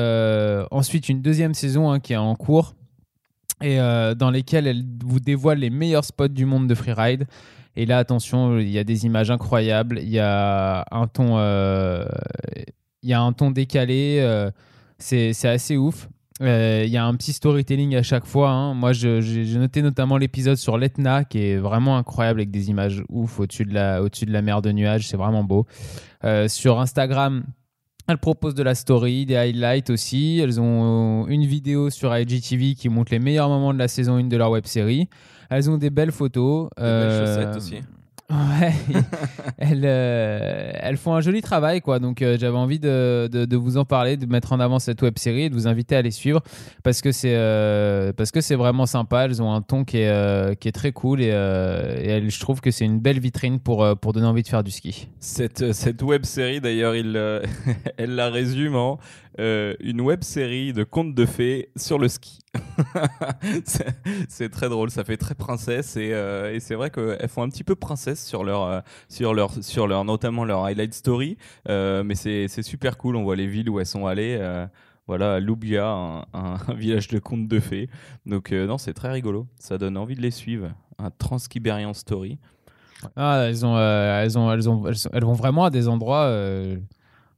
ensuite 0.72 1.10
une 1.10 1.22
deuxième 1.22 1.56
saison 1.56 1.92
hein, 1.92 2.00
qui 2.00 2.14
est 2.14 2.18
en 2.18 2.36
cours 2.36 2.76
et 3.62 3.78
dans 3.78 4.30
lesquelles 4.32 4.68
elles 4.68 4.86
vous 5.04 5.20
dévoilent 5.20 5.60
les 5.60 5.72
meilleurs 5.72 6.06
spots 6.06 6.28
du 6.28 6.46
monde 6.46 6.68
de 6.68 6.76
freeride. 6.76 7.26
Et 7.80 7.86
là, 7.86 8.00
attention, 8.00 8.58
il 8.58 8.70
y 8.70 8.80
a 8.80 8.84
des 8.84 9.06
images 9.06 9.30
incroyables, 9.30 10.00
il 10.02 10.10
y 10.10 10.18
a 10.20 10.84
un 10.90 11.06
ton, 11.08 11.38
euh, 11.38 12.04
il 13.04 13.10
y 13.10 13.14
a 13.14 13.22
un 13.22 13.32
ton 13.34 13.52
décalé, 13.52 14.18
euh, 14.20 14.50
c'est 14.98 15.32
assez 15.46 15.78
ouf. 15.78 16.10
Euh, 16.42 16.84
Il 16.86 16.92
y 16.92 16.98
a 16.98 17.06
un 17.06 17.14
petit 17.16 17.34
storytelling 17.34 17.96
à 17.96 18.02
chaque 18.04 18.26
fois. 18.26 18.50
hein. 18.50 18.74
Moi, 18.74 18.94
j'ai 18.94 19.22
noté 19.58 19.84
notamment 19.84 20.18
l'épisode 20.18 20.58
sur 20.58 20.78
l'Etna 20.80 21.24
qui 21.24 21.40
est 21.40 21.58
vraiment 21.58 21.98
incroyable 21.98 22.40
avec 22.40 22.52
des 22.52 22.70
images 22.72 23.04
ouf 23.10 23.40
au-dessus 23.40 23.66
de, 23.66 23.74
la, 23.76 24.02
au 24.04 24.10
de 24.10 24.32
la 24.32 24.42
mer 24.42 24.62
de 24.64 24.72
nuages. 24.72 25.08
C'est 25.08 25.18
vraiment 25.18 25.44
beau. 25.44 25.66
Euh, 26.24 26.48
sur 26.48 26.80
Instagram, 26.80 27.44
elles 28.08 28.18
proposent 28.18 28.56
de 28.56 28.64
la 28.64 28.74
story, 28.76 29.26
des 29.28 29.36
highlights 29.36 29.90
aussi. 29.92 30.40
Elles 30.42 30.60
ont 30.60 31.28
une 31.28 31.46
vidéo 31.46 31.90
sur 31.92 32.16
IGTV 32.16 32.74
qui 32.76 32.90
montre 32.90 33.12
les 33.12 33.20
meilleurs 33.20 33.50
moments 33.50 33.74
de 33.74 33.80
la 33.80 33.88
saison 33.88 34.16
1 34.18 34.24
de 34.26 34.38
leur 34.38 34.50
web 34.52 34.66
série. 34.66 35.10
Elles 35.50 35.70
ont 35.70 35.78
des 35.78 35.90
belles 35.90 36.12
photos. 36.12 36.70
Des 36.78 36.84
belles 36.84 36.92
Euh, 36.92 37.26
chaussettes 37.26 37.56
aussi. 37.56 37.82
Ouais, 38.30 38.74
elles, 39.58 39.84
euh, 39.86 40.72
elles 40.74 40.98
font 40.98 41.14
un 41.14 41.22
joli 41.22 41.42
travail, 41.42 41.80
quoi. 41.80 42.00
Donc, 42.00 42.22
euh, 42.22 42.36
j'avais 42.38 42.58
envie 42.58 42.78
de, 42.78 43.30
de- 43.32 43.46
de 43.46 43.56
vous 43.56 43.78
en 43.78 43.86
parler, 43.86 44.18
de 44.18 44.26
mettre 44.26 44.52
en 44.52 44.60
avant 44.60 44.80
cette 44.80 45.02
web 45.02 45.18
série 45.18 45.44
et 45.44 45.50
de 45.50 45.54
vous 45.54 45.66
inviter 45.66 45.96
à 45.96 46.02
les 46.02 46.12
suivre 46.12 46.42
parce 46.84 47.02
que 47.02 47.14
c'est 47.14 47.36
euh, 47.38 48.12
parce 48.12 48.32
que 48.32 48.42
c'est 48.42 48.56
vraiment 48.56 48.86
sympa. 48.86 49.24
Elles 49.24 49.42
ont 49.42 49.54
un 49.54 49.62
ton 49.62 49.86
qui 49.86 50.00
est, 50.00 50.60
qui 50.60 50.68
est 50.68 50.74
très 50.74 50.92
cool 50.92 51.22
et, 51.22 51.28
et 51.28 51.30
elles- 52.10 52.30
je 52.30 52.40
trouve 52.42 52.60
que 52.60 52.70
c'est 52.70 52.84
une 52.84 53.00
belle 53.00 53.22
vitrine 53.22 53.62
pour, 53.62 53.88
pour 54.02 54.12
donner 54.12 54.28
envie 54.28 54.44
de 54.44 54.50
faire 54.50 54.64
du 54.64 54.72
ski. 54.72 55.08
Cette, 55.22 55.72
cette 55.72 56.02
web 56.02 56.26
série, 56.26 56.60
d'ailleurs, 56.60 56.96
il, 56.96 57.16
elle 57.98 58.16
la 58.16 58.30
résume 58.30 58.76
en 58.76 59.00
euh, 59.40 59.76
une 59.80 60.02
web 60.02 60.24
série 60.24 60.74
de 60.74 60.84
contes 60.84 61.14
de 61.14 61.26
fées 61.26 61.70
sur 61.76 62.00
le 62.00 62.08
ski. 62.08 62.40
c'est 64.30 64.50
très 64.50 64.68
drôle, 64.68 64.90
ça 64.90 65.04
fait 65.04 65.18
très 65.18 65.36
princesse 65.36 65.96
et, 65.96 66.12
euh, 66.12 66.56
et 66.56 66.60
c'est 66.60 66.74
vrai 66.74 66.90
qu'elles 66.90 67.28
font 67.28 67.44
un 67.44 67.50
petit 67.50 67.64
peu 67.64 67.76
princesse 67.76 68.26
sur 68.26 68.44
leur, 68.44 68.64
euh, 68.64 68.80
sur 69.10 69.36
leur, 69.36 69.52
sur 69.64 69.88
leur, 69.88 70.06
notamment 70.06 70.44
leur 70.44 70.66
highlight 70.66 70.94
story. 70.94 71.38
Mais 71.68 72.16
c'est 72.16 72.64
super 72.64 72.98
cool, 72.98 73.16
on 73.16 73.24
voit 73.24 73.36
les 73.36 73.48
villes 73.48 73.70
où 73.70 73.80
elles 73.80 73.86
sont 73.86 74.08
allées. 74.08 74.40
voilà, 75.06 75.40
Loubia, 75.40 76.26
un, 76.34 76.58
village 76.76 77.08
de 77.08 77.20
contes 77.20 77.48
de 77.48 77.60
fées. 77.60 77.90
Donc, 78.26 78.52
non, 78.52 78.80
c'est 78.80 78.94
très 78.94 79.12
rigolo. 79.12 79.48
Ça 79.60 79.78
donne 79.78 79.98
envie 79.98 80.16
de 80.16 80.22
les 80.22 80.32
suivre. 80.32 80.70
Un 80.98 81.12
Transkiberian 81.12 81.94
Story. 81.94 82.40
Ah, 83.16 83.44
elles, 83.48 83.64
ont, 83.64 83.78
elles, 83.78 84.40
ont, 84.40 84.88
elles, 85.14 85.24
vont 85.24 85.34
vraiment 85.34 85.66
à 85.66 85.70
des 85.70 85.88
endroits. 85.88 86.28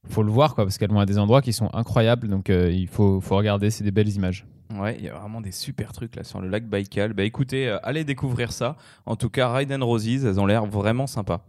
Faut 0.08 0.24
le 0.24 0.32
voir, 0.32 0.56
quoi, 0.56 0.66
parce 0.66 0.78
qu'elles 0.78 0.92
vont 0.92 1.00
à 1.00 1.06
des 1.06 1.18
endroits 1.18 1.42
qui 1.42 1.54
sont 1.54 1.70
incroyables. 1.74 2.28
Donc, 2.28 2.50
euh, 2.50 2.72
il 2.72 2.88
faut, 2.88 3.20
faut 3.22 3.36
regarder. 3.36 3.70
C'est 3.70 3.84
des 3.84 3.92
belles 3.92 4.10
images. 4.10 4.46
Ouais, 4.76 4.96
il 5.00 5.06
y 5.06 5.10
a 5.10 5.16
vraiment 5.16 5.42
des 5.42 5.52
super 5.52 5.94
trucs 5.94 6.16
là 6.16 6.24
sur 6.24 6.42
le 6.42 6.48
lac 6.48 6.68
Baïkal. 6.68 7.14
Bah 7.14 7.24
écoutez, 7.24 7.68
euh, 7.68 7.80
allez 7.82 8.04
découvrir 8.04 8.52
ça. 8.52 8.78
En 9.06 9.16
tout 9.16 9.30
cas, 9.30 9.52
Ride 9.52 9.72
and 9.72 9.84
Roses, 9.84 10.26
elles 10.26 10.40
ont 10.40 10.46
l'air 10.46 10.68
vraiment 10.68 11.08
sympas. 11.08 11.44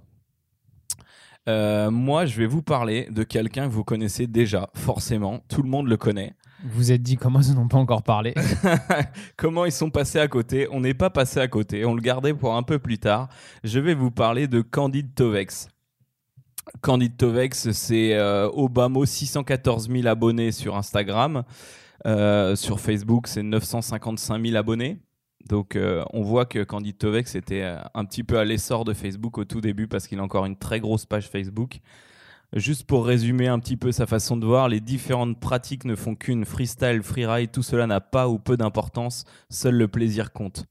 Euh, 1.49 1.91
moi, 1.91 2.27
je 2.27 2.39
vais 2.39 2.47
vous 2.47 2.63
parler 2.63 3.09
de 3.11 3.23
quelqu'un 3.23 3.67
que 3.67 3.73
vous 3.73 3.85
connaissez 3.85 4.27
déjà, 4.27 4.71
forcément. 4.75 5.41
Tout 5.49 5.63
le 5.63 5.69
monde 5.69 5.87
le 5.87 5.97
connaît. 5.97 6.35
Vous 6.63 6.71
vous 6.77 6.93
êtes 6.93 7.03
dit 7.03 7.17
comment 7.17 7.41
ils 7.41 7.55
n'ont 7.55 7.69
pas 7.69 7.79
encore 7.79 8.03
parlé? 8.03 8.35
Comment 9.39 9.65
ils 9.65 9.73
sont 9.73 9.89
passés 9.89 10.19
à 10.19 10.29
côté? 10.29 10.69
On 10.71 10.81
n'est 10.81 10.93
pas 10.93 11.09
passé 11.09 11.41
à 11.41 11.49
côté, 11.49 11.87
on 11.87 11.95
le 11.95 12.03
gardait 12.03 12.35
pour 12.35 12.55
un 12.55 12.63
peu 12.63 12.79
plus 12.79 12.99
tard. 12.99 13.29
Je 13.65 13.81
vais 13.81 13.95
vous 13.95 14.11
parler 14.11 14.47
de 14.47 14.61
Candide 14.61 15.15
Tovex. 15.15 15.69
Candide 16.83 17.17
Tovex, 17.17 17.71
c'est 17.73 18.15
euh, 18.15 18.51
mot 18.89 19.05
614 19.05 19.89
000 19.91 20.07
abonnés 20.07 20.53
sur 20.53 20.77
Instagram. 20.77 21.45
Euh, 22.07 22.57
sur 22.57 22.81
Facebook, 22.81 23.27
c'est 23.27 23.43
955 23.43 24.45
000 24.45 24.57
abonnés. 24.57 25.01
Donc 25.49 25.77
euh, 25.77 26.05
on 26.13 26.23
voit 26.23 26.47
que 26.47 26.63
Candide 26.63 26.99
Tovex 26.99 27.35
était 27.35 27.63
euh, 27.63 27.79
un 27.95 28.05
petit 28.05 28.25
peu 28.25 28.39
à 28.39 28.45
l'essor 28.45 28.85
de 28.85 28.93
Facebook 28.93 29.39
au 29.39 29.45
tout 29.45 29.61
début 29.61 29.89
parce 29.89 30.07
qu'il 30.07 30.19
a 30.19 30.23
encore 30.23 30.47
une 30.47 30.57
très 30.57 30.81
grosse 30.81 31.07
page 31.07 31.29
Facebook. 31.29 31.81
Juste 32.55 32.85
pour 32.85 33.07
résumer 33.07 33.47
un 33.47 33.61
petit 33.61 33.77
peu 33.77 33.93
sa 33.93 34.07
façon 34.07 34.37
de 34.37 34.45
voir, 34.45 34.69
les 34.69 34.81
différentes 34.81 35.39
pratiques 35.39 35.85
ne 35.85 35.95
font 35.95 36.17
qu'une. 36.17 36.45
Freestyle, 36.45 37.03
freeride, 37.03 37.53
tout 37.53 37.63
cela 37.63 37.87
n'a 37.87 38.01
pas 38.01 38.29
ou 38.29 38.39
peu 38.39 38.57
d'importance. 38.57 39.25
Seul 39.51 39.77
le 39.77 39.87
plaisir 39.87 40.33
compte. 40.33 40.67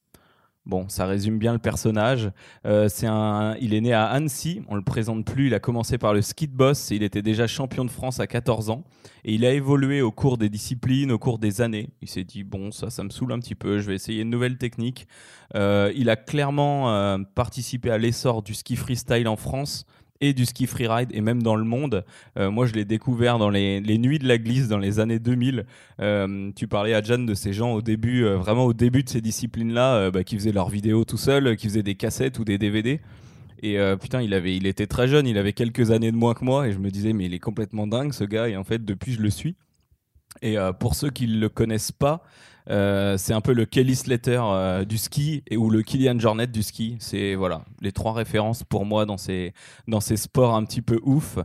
Bon, 0.65 0.87
ça 0.87 1.05
résume 1.05 1.39
bien 1.39 1.53
le 1.53 1.59
personnage. 1.59 2.29
Euh, 2.65 2.89
c'est 2.89 3.07
un, 3.07 3.55
il 3.59 3.73
est 3.73 3.81
né 3.81 3.93
à 3.93 4.05
Annecy, 4.05 4.61
on 4.67 4.75
le 4.75 4.83
présente 4.83 5.25
plus. 5.25 5.47
Il 5.47 5.53
a 5.53 5.59
commencé 5.59 5.97
par 5.97 6.13
le 6.13 6.21
ski 6.21 6.47
de 6.47 6.55
boss. 6.55 6.91
Il 6.91 7.01
était 7.01 7.21
déjà 7.21 7.47
champion 7.47 7.85
de 7.85 7.89
France 7.89 8.19
à 8.19 8.27
14 8.27 8.69
ans 8.69 8.83
et 9.23 9.33
il 9.33 9.45
a 9.45 9.51
évolué 9.51 10.01
au 10.01 10.11
cours 10.11 10.37
des 10.37 10.49
disciplines, 10.49 11.11
au 11.11 11.17
cours 11.17 11.39
des 11.39 11.61
années. 11.61 11.89
Il 12.01 12.09
s'est 12.09 12.23
dit 12.23 12.43
bon, 12.43 12.71
ça, 12.71 12.89
ça 12.89 13.03
me 13.03 13.09
saoule 13.09 13.31
un 13.31 13.39
petit 13.39 13.55
peu. 13.55 13.79
Je 13.79 13.87
vais 13.87 13.95
essayer 13.95 14.21
une 14.21 14.29
nouvelle 14.29 14.57
technique. 14.57 15.07
Euh, 15.55 15.91
il 15.95 16.09
a 16.09 16.15
clairement 16.15 16.91
euh, 16.91 17.17
participé 17.33 17.89
à 17.89 17.97
l'essor 17.97 18.43
du 18.43 18.53
ski 18.53 18.75
freestyle 18.75 19.27
en 19.27 19.37
France 19.37 19.85
et 20.21 20.33
du 20.33 20.45
ski 20.45 20.67
freeride 20.67 21.09
et 21.13 21.21
même 21.21 21.41
dans 21.41 21.55
le 21.55 21.63
monde. 21.63 22.03
Euh, 22.37 22.51
moi, 22.51 22.65
je 22.65 22.73
l'ai 22.73 22.85
découvert 22.85 23.37
dans 23.37 23.49
les, 23.49 23.79
les 23.79 23.97
nuits 23.97 24.19
de 24.19 24.27
la 24.27 24.37
glisse 24.37 24.67
dans 24.67 24.77
les 24.77 24.99
années 24.99 25.19
2000. 25.19 25.65
Euh, 25.99 26.51
tu 26.55 26.67
parlais 26.67 26.93
à 26.93 27.01
Jan 27.01 27.19
de 27.19 27.33
ces 27.33 27.53
gens 27.53 27.73
au 27.73 27.81
début, 27.81 28.25
euh, 28.25 28.37
vraiment 28.37 28.65
au 28.65 28.73
début 28.73 29.03
de 29.03 29.09
ces 29.09 29.21
disciplines-là, 29.21 30.11
bah, 30.11 30.23
qui 30.23 30.35
faisaient 30.35 30.51
leurs 30.51 30.69
vidéos 30.69 31.05
tout 31.05 31.17
seuls, 31.17 31.55
qui 31.55 31.67
faisaient 31.67 31.83
des 31.83 31.95
cassettes 31.95 32.39
ou 32.39 32.43
des 32.43 32.57
DVD. 32.57 32.99
Et 33.61 33.77
putain, 33.99 34.21
il, 34.21 34.33
avait, 34.33 34.55
il 34.55 34.65
était 34.67 34.87
très 34.87 35.09
jeune, 35.09 35.27
il 35.27 35.37
avait 35.37 35.51
quelques 35.51 35.91
années 35.91 36.13
de 36.13 36.15
moins 36.15 36.33
que 36.33 36.45
moi, 36.45 36.69
et 36.69 36.71
je 36.71 36.79
me 36.79 36.89
disais, 36.89 37.11
mais 37.11 37.25
il 37.25 37.33
est 37.33 37.39
complètement 37.39 37.87
dingue 37.87 38.13
ce 38.13 38.23
gars, 38.23 38.47
et 38.47 38.55
en 38.55 38.63
fait, 38.63 38.85
depuis, 38.85 39.11
je 39.11 39.21
le 39.21 39.29
suis. 39.29 39.57
Et 40.41 40.55
pour 40.79 40.95
ceux 40.95 41.09
qui 41.09 41.27
ne 41.27 41.37
le 41.37 41.49
connaissent 41.49 41.91
pas, 41.91 42.23
euh, 42.69 43.17
c'est 43.17 43.33
un 43.33 43.41
peu 43.41 43.53
le 43.53 43.65
Kelly 43.65 43.95
Slater 43.95 44.41
euh, 44.43 44.85
du 44.85 44.97
ski 44.97 45.43
et 45.47 45.57
ou 45.57 45.69
le 45.69 45.81
Kylian 45.81 46.19
Jornet 46.19 46.47
du 46.47 46.63
ski. 46.63 46.97
C'est 46.99 47.35
voilà 47.35 47.63
les 47.81 47.91
trois 47.91 48.13
références 48.13 48.63
pour 48.63 48.85
moi 48.85 49.05
dans 49.05 49.17
ces 49.17 49.53
sports 50.15 50.55
un 50.55 50.63
petit 50.65 50.81
peu 50.81 50.99
ouf. 51.03 51.37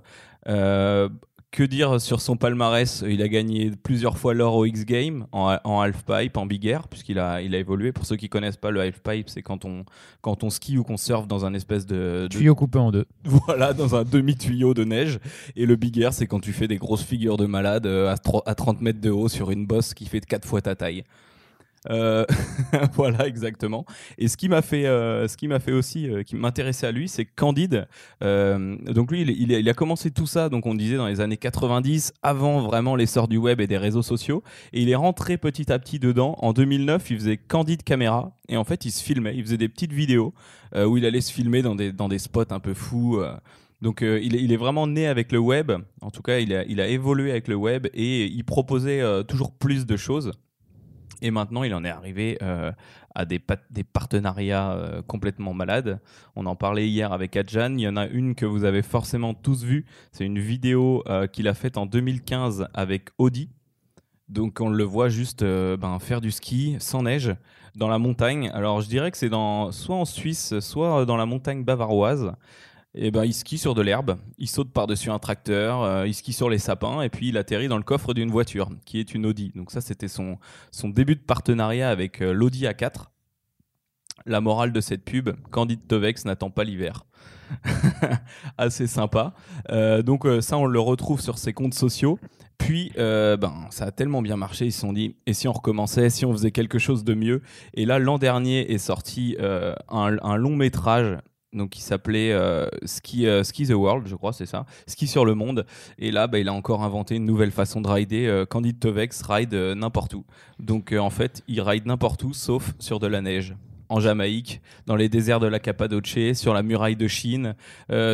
Euh, 0.48 1.08
que 1.54 1.62
dire 1.62 2.00
sur 2.00 2.20
son 2.20 2.36
palmarès? 2.36 3.04
Il 3.08 3.22
a 3.22 3.28
gagné 3.28 3.70
plusieurs 3.70 4.18
fois 4.18 4.34
l'or 4.34 4.56
au 4.56 4.64
X 4.64 4.84
Games 4.84 5.26
en, 5.30 5.56
en 5.62 5.80
halfpipe, 5.80 6.36
en 6.36 6.46
big 6.46 6.66
air, 6.66 6.88
puisqu'il 6.88 7.18
a, 7.18 7.40
il 7.42 7.54
a 7.54 7.58
évolué. 7.58 7.92
Pour 7.92 8.06
ceux 8.06 8.16
qui 8.16 8.28
connaissent 8.28 8.56
pas 8.56 8.72
le 8.72 8.80
halfpipe, 8.80 9.28
c'est 9.28 9.42
quand 9.42 9.64
on, 9.64 9.84
quand 10.20 10.42
on 10.42 10.50
skie 10.50 10.76
ou 10.78 10.82
qu'on 10.82 10.96
surfe 10.96 11.28
dans 11.28 11.44
un 11.44 11.54
espèce 11.54 11.86
de, 11.86 12.22
de- 12.22 12.28
Tuyau 12.28 12.54
coupé 12.56 12.78
en 12.80 12.90
deux. 12.90 13.06
voilà, 13.24 13.72
dans 13.72 13.94
un 13.94 14.02
demi-tuyau 14.02 14.74
de 14.74 14.84
neige. 14.84 15.20
Et 15.54 15.64
le 15.64 15.76
big 15.76 15.96
air, 16.00 16.12
c'est 16.12 16.26
quand 16.26 16.40
tu 16.40 16.52
fais 16.52 16.66
des 16.66 16.76
grosses 16.78 17.04
figures 17.04 17.36
de 17.36 17.46
malade 17.46 17.86
euh, 17.86 18.14
à 18.46 18.54
30 18.54 18.80
mètres 18.82 19.00
de 19.00 19.10
haut 19.10 19.28
sur 19.28 19.50
une 19.52 19.64
bosse 19.66 19.94
qui 19.94 20.06
fait 20.06 20.20
4 20.20 20.44
fois 20.46 20.60
ta 20.60 20.74
taille. 20.74 21.04
Euh, 21.90 22.24
voilà, 22.94 23.26
exactement. 23.26 23.84
Et 24.18 24.28
ce 24.28 24.36
qui 24.36 24.48
m'a 24.48 24.62
fait, 24.62 24.86
euh, 24.86 25.28
ce 25.28 25.36
qui 25.36 25.48
m'a 25.48 25.60
fait 25.60 25.72
aussi, 25.72 26.08
euh, 26.08 26.22
qui 26.22 26.36
m'intéressait 26.36 26.86
à 26.86 26.92
lui, 26.92 27.08
c'est 27.08 27.24
Candide. 27.24 27.86
Donc 28.20 29.10
lui, 29.10 29.22
il, 29.22 29.68
a- 29.68 29.74
commencé 29.74 30.10
tout 30.10 30.26
ça, 30.26 30.48
donc 30.48 30.66
on 30.66 30.74
disait 30.74 30.96
dans 30.96 31.08
les 31.08 31.20
années 31.20 31.36
90, 31.36 32.12
avant 32.22 32.60
vraiment 32.60 32.94
l'essor 32.94 33.26
du 33.28 33.36
web 33.36 33.60
et 33.60 33.66
des 33.66 33.76
réseaux 33.76 34.02
sociaux. 34.02 34.42
Et 34.72 34.82
il 34.82 34.88
est 34.88 34.94
rentré 34.94 35.36
petit 35.36 35.72
à 35.72 35.78
petit 35.78 35.98
dedans. 35.98 36.36
En 36.38 36.52
2009, 36.52 37.10
il 37.10 37.18
faisait 37.18 37.36
Candide 37.36 37.82
caméra. 37.82 38.36
Et 38.48 38.56
en 38.56 38.64
fait, 38.64 38.84
il 38.84 38.92
se 38.92 39.02
filmait, 39.02 39.34
il 39.36 39.42
faisait 39.42 39.56
des 39.56 39.68
petites 39.68 39.92
vidéos 39.92 40.32
où 40.74 40.96
il 40.96 41.06
allait 41.06 41.20
se 41.20 41.32
filmer 41.32 41.62
dans 41.62 41.74
des, 41.74 42.18
spots 42.18 42.44
un 42.50 42.60
peu 42.60 42.74
fous. 42.74 43.20
Donc 43.82 44.00
il, 44.02 44.52
est, 44.52 44.56
vraiment 44.56 44.86
né 44.86 45.06
avec 45.06 45.32
le 45.32 45.38
web. 45.38 45.72
En 46.00 46.10
tout 46.10 46.22
cas, 46.22 46.38
il 46.38 46.52
a, 46.52 46.88
évolué 46.88 47.30
avec 47.32 47.48
le 47.48 47.56
web 47.56 47.88
et 47.92 48.26
il 48.26 48.44
proposait 48.44 49.02
toujours 49.24 49.52
plus 49.52 49.86
de 49.86 49.96
choses. 49.96 50.32
Et 51.24 51.30
maintenant, 51.30 51.62
il 51.62 51.72
en 51.72 51.86
est 51.86 51.90
arrivé 51.90 52.36
euh, 52.42 52.70
à 53.14 53.24
des, 53.24 53.38
partenariats 53.38 54.72
euh, 54.72 55.00
complètement 55.00 55.54
malades. 55.54 55.98
On 56.36 56.44
en 56.44 56.54
parlait 56.54 56.86
hier 56.86 57.14
avec 57.14 57.34
Adjan. 57.34 57.76
Il 57.78 57.80
y 57.80 57.88
en 57.88 57.96
a 57.96 58.06
une 58.06 58.34
que 58.34 58.44
vous 58.44 58.64
avez 58.64 58.82
forcément 58.82 59.32
tous 59.32 59.64
vue. 59.64 59.86
C'est 60.12 60.26
une 60.26 60.38
vidéo 60.38 61.02
euh, 61.08 61.26
qu'il 61.26 61.48
a 61.48 61.54
faite 61.54 61.78
en 61.78 61.86
2015 61.86 62.68
avec 62.74 63.08
Audi. 63.16 63.48
Donc 64.28 64.60
on 64.60 64.68
le 64.68 64.84
voit 64.84 65.08
juste 65.08 65.42
ben, 65.42 65.98
faire 65.98 66.20
du 66.20 66.30
ski 66.30 66.76
sans 66.78 67.04
neige 67.04 67.34
dans 67.74 67.88
la 67.88 67.98
montagne. 67.98 68.50
Alors 68.52 68.82
je 68.82 68.88
dirais 68.88 69.10
que 69.10 69.16
c'est 69.16 69.30
soit 69.30 69.96
en 69.96 70.04
Suisse, 70.04 70.60
soit 70.60 71.06
dans 71.06 71.16
la 71.16 71.24
montagne 71.24 71.64
bavaroise. 71.64 72.34
Et 72.96 73.10
ben 73.10 73.24
il 73.24 73.34
skie 73.34 73.58
sur 73.58 73.74
de 73.74 73.82
l'herbe, 73.82 74.16
il 74.38 74.48
saute 74.48 74.70
par-dessus 74.70 75.10
un 75.10 75.18
tracteur, 75.18 75.82
euh, 75.82 76.06
il 76.06 76.14
skie 76.14 76.32
sur 76.32 76.48
les 76.48 76.58
sapins 76.58 77.02
et 77.02 77.08
puis 77.08 77.28
il 77.28 77.36
atterrit 77.36 77.66
dans 77.66 77.76
le 77.76 77.82
coffre 77.82 78.14
d'une 78.14 78.30
voiture 78.30 78.70
qui 78.84 79.00
est 79.00 79.14
une 79.14 79.26
Audi. 79.26 79.50
Donc 79.56 79.72
ça 79.72 79.80
c'était 79.80 80.06
son 80.06 80.38
son 80.70 80.88
début 80.90 81.16
de 81.16 81.20
partenariat 81.20 81.90
avec 81.90 82.22
euh, 82.22 82.32
l'Audi 82.32 82.64
A4. 82.66 83.06
La 84.26 84.40
morale 84.40 84.72
de 84.72 84.80
cette 84.80 85.04
pub, 85.04 85.30
Candide 85.50 85.86
Tovex 85.88 86.24
n'attend 86.24 86.50
pas 86.50 86.62
l'hiver. 86.62 87.04
Assez 88.58 88.86
sympa. 88.86 89.34
Euh, 89.70 90.02
donc 90.02 90.26
ça, 90.40 90.56
on 90.56 90.64
le 90.64 90.80
retrouve 90.80 91.20
sur 91.20 91.36
ses 91.36 91.52
comptes 91.52 91.74
sociaux. 91.74 92.18
Puis, 92.56 92.92
ben, 92.96 93.66
ça 93.70 93.86
a 93.86 93.90
tellement 93.90 94.22
bien 94.22 94.36
marché, 94.36 94.66
ils 94.66 94.72
se 94.72 94.80
sont 94.80 94.94
dit, 94.94 95.16
et 95.26 95.34
si 95.34 95.48
on 95.48 95.52
recommençait, 95.52 96.08
si 96.08 96.24
on 96.24 96.32
faisait 96.32 96.52
quelque 96.52 96.78
chose 96.78 97.04
de 97.04 97.12
mieux? 97.12 97.42
Et 97.74 97.84
là, 97.84 97.98
l'an 97.98 98.16
dernier 98.16 98.72
est 98.72 98.78
sorti 98.78 99.36
un, 99.40 99.74
un 99.90 100.36
long 100.36 100.56
métrage 100.56 101.18
donc 101.54 101.70
qui 101.70 101.82
s'appelait 101.82 102.32
euh, 102.32 102.66
Ski, 102.84 103.26
euh, 103.26 103.44
Ski 103.44 103.66
the 103.66 103.70
World, 103.70 104.06
je 104.06 104.16
crois, 104.16 104.32
c'est 104.32 104.46
ça, 104.46 104.66
Ski 104.86 105.06
sur 105.06 105.24
le 105.24 105.34
monde. 105.34 105.66
Et 105.98 106.10
là, 106.10 106.26
bah, 106.26 106.38
il 106.38 106.48
a 106.48 106.52
encore 106.52 106.82
inventé 106.82 107.16
une 107.16 107.24
nouvelle 107.24 107.52
façon 107.52 107.80
de 107.80 107.88
rider. 107.88 108.26
Euh, 108.26 108.44
Candide 108.44 108.78
Tovex 108.78 109.22
ride 109.22 109.54
euh, 109.54 109.74
n'importe 109.74 110.14
où. 110.14 110.24
Donc 110.58 110.92
en 110.92 111.10
fait, 111.10 111.42
il 111.48 111.60
ride 111.60 111.86
n'importe 111.86 112.22
où, 112.24 112.32
sauf 112.32 112.74
sur 112.78 112.98
de 112.98 113.06
la 113.06 113.20
neige. 113.20 113.56
En 113.90 114.00
Jamaïque, 114.00 114.60
dans 114.86 114.96
les 114.96 115.08
déserts 115.08 115.40
de 115.40 115.46
la 115.46 115.60
Cappadoce, 115.60 116.32
sur 116.34 116.54
la 116.54 116.62
muraille 116.62 116.96
de 116.96 117.06
Chine, 117.06 117.54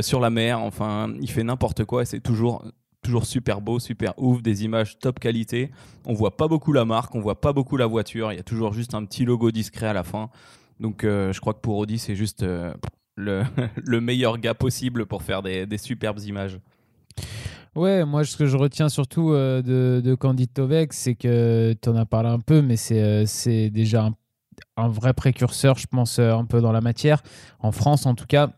sur 0.02 0.18
la 0.18 0.28
mer. 0.28 0.58
Enfin, 0.58 1.14
il 1.20 1.30
fait 1.30 1.44
n'importe 1.44 1.84
quoi 1.84 2.02
et 2.02 2.04
c'est 2.04 2.20
toujours 2.20 2.64
toujours 3.02 3.24
super 3.24 3.60
beau, 3.60 3.78
super 3.78 4.12
ouf, 4.18 4.42
des 4.42 4.64
images 4.64 4.98
top 4.98 5.20
qualité. 5.20 5.70
On 6.06 6.12
voit 6.12 6.36
pas 6.36 6.48
beaucoup 6.48 6.72
la 6.72 6.84
marque, 6.84 7.14
on 7.14 7.20
voit 7.20 7.40
pas 7.40 7.52
beaucoup 7.52 7.76
la 7.76 7.86
voiture. 7.86 8.32
Il 8.32 8.36
y 8.36 8.40
a 8.40 8.42
toujours 8.42 8.72
juste 8.72 8.94
un 8.94 9.04
petit 9.04 9.24
logo 9.24 9.52
discret 9.52 9.86
à 9.86 9.92
la 9.92 10.02
fin. 10.02 10.28
Donc 10.80 11.02
je 11.04 11.38
crois 11.40 11.54
que 11.54 11.60
pour 11.60 11.78
Audi, 11.78 11.98
c'est 11.98 12.16
juste 12.16 12.44
le, 13.20 13.42
le 13.76 14.00
meilleur 14.00 14.38
gars 14.38 14.54
possible 14.54 15.06
pour 15.06 15.22
faire 15.22 15.42
des, 15.42 15.66
superbes 15.78 16.20
images. 16.20 16.58
Ouais, 17.76 18.04
moi, 18.04 18.24
ce 18.24 18.36
que 18.36 18.46
je 18.46 18.56
retiens 18.56 18.88
surtout 18.88 19.32
euh, 19.32 19.62
de, 19.62 20.00
de 20.04 20.14
Candide 20.16 20.52
Tovex, 20.52 20.96
c'est 20.96 21.14
que 21.14 21.74
tu 21.80 21.88
en 21.88 21.96
as 21.96 22.06
parlé 22.06 22.28
un 22.28 22.40
peu, 22.40 22.62
mais 22.62 22.76
c'est 22.76 23.00
euh, 23.26 23.70
déjà 23.70 24.06
un, 24.06 24.14
un 24.76 24.88
vrai 24.88 25.14
précurseur, 25.14 25.78
je 25.78 25.86
pense, 25.86 26.18
euh, 26.18 26.32
un 26.32 26.44
peu 26.44 26.60
dans 26.60 26.72
la 26.72 26.80
matière. 26.80 27.22
En 27.60 27.72
France, 27.72 28.06
en 28.06 28.14
tout 28.14 28.26
cas, 28.26 28.50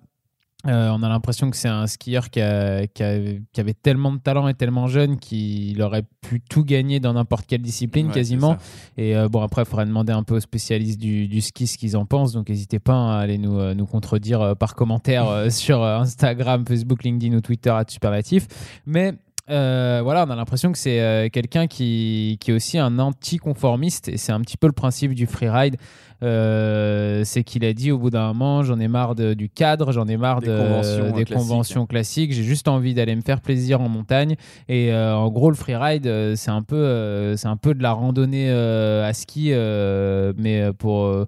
euh, 0.66 0.90
on 0.90 1.02
a 1.02 1.09
l'impression 1.09 1.50
que 1.50 1.57
c'est 1.57 1.69
un 1.69 1.87
skieur 1.87 2.31
qui, 2.31 2.40
a- 2.40 2.87
qui 2.87 3.02
a- 3.02 3.19
qui 3.52 3.61
avait 3.61 3.75
tellement 3.75 4.12
de 4.12 4.19
talent 4.19 4.47
et 4.49 4.54
tellement 4.54 4.87
jeune 4.87 5.19
qu'il 5.19 5.81
aurait 5.83 6.04
pu 6.21 6.40
tout 6.40 6.64
gagner 6.64 7.00
dans 7.00 7.12
n'importe 7.14 7.47
quelle 7.47 7.62
discipline 7.62 8.07
Ouais, 8.09 8.12
quasiment. 8.14 8.57
Et 8.97 9.16
euh, 9.16 9.28
bon, 9.28 9.40
après, 9.42 9.62
il 9.62 9.64
faudrait 9.64 9.87
demander 9.87 10.12
un 10.12 10.23
peu 10.23 10.37
aux 10.37 10.40
spécialistes 10.40 11.00
du, 11.00 11.26
du 11.28 11.40
ski 11.40 11.66
ce 11.66 11.76
qu'ils 11.78 11.97
en 11.97 12.04
pensent. 12.07 12.33
Donc, 12.33 12.49
n'hésitez 12.49 12.78
pas 12.78 12.95
hein, 12.95 13.16
à 13.19 13.21
aller 13.21 13.38
nous, 13.38 13.59
euh, 13.59 13.75
nous 13.75 13.87
contredire 13.87 14.54
par 14.57 14.75
commentaire 14.75 15.47
sur 15.50 15.83
Instagram, 15.85 16.64
Facebook, 16.66 17.02
LinkedIn 17.04 17.37
ou 17.37 17.40
Twitter 17.40 17.71
à 17.71 17.85
Supernatif. 17.88 18.47
Mais 18.87 19.14
euh, 19.51 20.01
voilà, 20.03 20.25
on 20.27 20.31
a 20.31 20.37
l'impression 20.37 20.71
que 20.73 20.79
c'est 20.79 21.01
euh, 21.01 21.29
quelqu'un 21.29 21.67
qui, 21.67 22.39
qui 22.41 22.51
est 22.51 22.55
aussi 22.55 22.79
un 22.79 22.99
anticonformiste. 22.99 24.09
Et 24.09 24.17
c'est 24.17 24.33
un 24.33 24.41
petit 24.41 24.57
peu 24.57 24.67
le 24.67 24.73
principe 24.73 25.15
du 25.15 25.27
freeride. 25.27 25.77
Euh, 26.23 27.23
c'est 27.25 27.43
qu'il 27.43 27.65
a 27.65 27.73
dit 27.73 27.91
au 27.91 27.99
bout 27.99 28.11
d'un 28.11 28.29
moment, 28.29 28.63
j'en 28.63 28.79
ai 28.79 28.87
marre 28.87 29.15
de- 29.17 29.35
du 29.35 29.49
cadre, 29.49 29.91
j'en 29.91 30.07
ai 30.07 30.17
marre 30.17 30.41
Des 30.41 30.47
de- 30.47 30.57
conventions, 30.57 31.05
des 31.17 31.25
classiques. 31.25 31.35
conventions 31.49 31.87
classiques. 31.87 32.33
J'ai 32.33 32.45
juste 32.45 32.69
envie 32.69 32.95
d'aller 32.95 33.17
me 33.17 33.23
faire 33.23 33.41
plaisir 33.41 33.81
en 33.81 33.89
montagne. 33.89 34.37
Et 34.69 34.95
en 34.95 35.29
gros, 35.31 35.51
le 35.51 35.57
freeride, 35.57 36.35
c'est 36.37 36.51
un 36.53 36.63
peu, 36.63 37.35
c'est 37.37 37.49
un 37.49 37.57
peu 37.57 37.75
de 37.75 37.83
la 37.83 37.93
randonnée 37.93 38.51
à 38.51 39.13
ski, 39.13 39.51
mais 39.51 40.73
pour, 40.79 41.27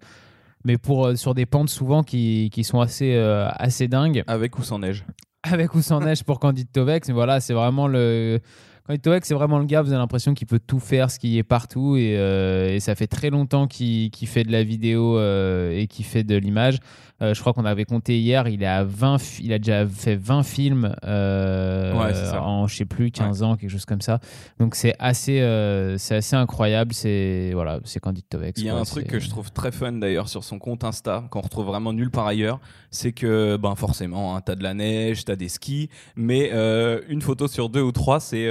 mais 0.64 0.78
pour 0.78 1.06
euh, 1.06 1.16
sur 1.16 1.34
des 1.34 1.44
pentes 1.46 1.68
souvent 1.68 2.02
qui, 2.02 2.48
qui 2.52 2.64
sont 2.64 2.80
assez, 2.80 3.14
euh, 3.14 3.48
assez 3.56 3.86
dingues, 3.88 4.24
Avec 4.26 4.58
ou 4.58 4.62
sans 4.62 4.78
neige. 4.78 5.04
Avec 5.44 5.74
ou 5.74 5.82
sans 5.82 6.00
neige 6.00 6.24
pour 6.24 6.40
Candide 6.40 6.70
Tovex. 6.72 7.08
Mais 7.08 7.14
voilà, 7.14 7.40
c'est 7.40 7.54
vraiment 7.54 7.86
le 7.86 8.40
Tovex, 9.02 9.26
c'est 9.26 9.34
vraiment 9.34 9.58
le 9.58 9.64
gars. 9.64 9.80
Vous 9.80 9.88
avez 9.92 9.98
l'impression 9.98 10.34
qu'il 10.34 10.46
peut 10.46 10.60
tout 10.64 10.78
faire, 10.78 11.10
skier 11.10 11.42
partout, 11.42 11.96
et, 11.96 12.16
euh, 12.18 12.74
et 12.74 12.80
ça 12.80 12.94
fait 12.94 13.06
très 13.06 13.30
longtemps 13.30 13.66
qu'il 13.66 14.10
fait 14.26 14.44
de 14.44 14.52
la 14.52 14.62
vidéo 14.62 15.16
euh, 15.18 15.70
et 15.74 15.86
qu'il 15.86 16.04
fait 16.04 16.22
de 16.22 16.36
l'image. 16.36 16.78
Euh, 17.22 17.32
je 17.32 17.40
crois 17.40 17.54
qu'on 17.54 17.64
avait 17.64 17.84
compté 17.86 18.18
hier, 18.18 18.46
il, 18.48 18.62
est 18.62 18.66
à 18.66 18.84
20 18.84 19.18
fi- 19.18 19.42
il 19.44 19.52
a 19.54 19.58
déjà 19.58 19.86
fait 19.86 20.16
20 20.16 20.42
films 20.42 20.94
Ouais, 21.02 22.12
en, 22.38 22.66
je 22.66 22.76
sais 22.76 22.84
plus, 22.84 23.10
15 23.10 23.42
ans, 23.42 23.56
quelque 23.56 23.70
chose 23.70 23.86
comme 23.86 24.02
ça. 24.02 24.18
Donc 24.58 24.74
c'est 24.74 24.94
assez, 24.98 25.38
c'est 25.96 26.16
assez 26.16 26.36
incroyable. 26.36 26.92
C'est 26.92 27.52
voilà, 27.54 27.80
Candide 28.02 28.28
Tovex. 28.28 28.60
Il 28.60 28.66
y 28.66 28.68
a 28.68 28.72
quoi. 28.72 28.80
un 28.80 28.84
truc 28.84 29.06
que 29.06 29.18
je 29.20 29.30
trouve 29.30 29.50
très 29.52 29.72
fun 29.72 29.92
d'ailleurs 29.92 30.28
sur 30.28 30.44
son 30.44 30.58
compte 30.58 30.84
Insta, 30.84 31.24
qu'on 31.30 31.40
retrouve 31.40 31.66
vraiment 31.66 31.92
nulle 31.94 32.10
part 32.10 32.26
ailleurs, 32.26 32.60
c'est 32.90 33.12
que 33.12 33.56
ben 33.56 33.76
forcément, 33.76 34.36
hein, 34.36 34.42
t'as 34.44 34.56
de 34.56 34.62
la 34.62 34.74
neige, 34.74 35.24
t'as 35.24 35.36
des 35.36 35.48
skis, 35.48 35.88
mais 36.16 36.50
une 37.08 37.22
photo 37.22 37.48
sur 37.48 37.70
deux 37.70 37.80
ou 37.82 37.92
trois, 37.92 38.20
c'est 38.20 38.44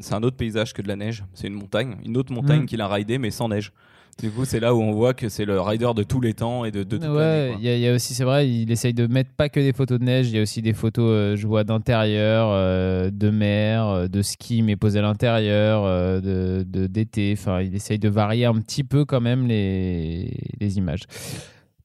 c'est 0.00 0.14
un 0.14 0.22
autre 0.22 0.36
paysage 0.36 0.72
que 0.72 0.82
de 0.82 0.88
la 0.88 0.96
neige. 0.96 1.24
C'est 1.34 1.46
une 1.48 1.54
montagne, 1.54 1.96
une 2.04 2.16
autre 2.16 2.32
montagne 2.32 2.62
Mm. 2.62 2.66
qu'il 2.66 2.80
a 2.80 2.88
ridé, 2.88 3.18
mais 3.18 3.30
sans 3.30 3.48
neige. 3.48 3.72
Du 4.20 4.30
coup, 4.30 4.44
c'est 4.44 4.60
là 4.60 4.74
où 4.74 4.82
on 4.82 4.92
voit 4.92 5.14
que 5.14 5.30
c'est 5.30 5.46
le 5.46 5.58
rider 5.58 5.88
de 5.96 6.02
tous 6.02 6.20
les 6.20 6.34
temps 6.34 6.66
et 6.66 6.70
de, 6.70 6.82
de 6.82 6.98
toute 6.98 7.08
Ouais, 7.08 7.54
il 7.58 7.64
y, 7.64 7.68
a- 7.70 7.76
il 7.76 7.80
y 7.80 7.88
a 7.88 7.94
aussi, 7.94 8.12
c'est 8.12 8.24
vrai, 8.24 8.46
il 8.46 8.70
essaye 8.70 8.92
de 8.92 9.06
mettre 9.06 9.30
pas 9.30 9.48
que 9.48 9.58
des 9.58 9.72
photos 9.72 9.98
de 9.98 10.04
neige, 10.04 10.28
il 10.28 10.36
y 10.36 10.38
a 10.38 10.42
aussi 10.42 10.60
des 10.60 10.74
photos, 10.74 11.06
euh, 11.08 11.34
je 11.36 11.46
vois, 11.46 11.64
d'intérieur, 11.64 12.48
euh, 12.50 13.10
de 13.10 13.30
mer, 13.30 13.86
euh, 13.88 14.08
de 14.08 14.20
ski, 14.20 14.60
mais 14.60 14.76
posé 14.76 14.98
à 14.98 15.02
l'intérieur, 15.02 15.84
euh, 15.86 16.20
de- 16.20 16.86
d'été. 16.86 17.34
Enfin, 17.38 17.62
il 17.62 17.74
essaye 17.74 17.98
de 17.98 18.10
varier 18.10 18.44
un 18.44 18.54
petit 18.60 18.84
peu 18.84 19.06
quand 19.06 19.22
même 19.22 19.46
les, 19.46 20.30
les 20.60 20.76
images. 20.76 21.04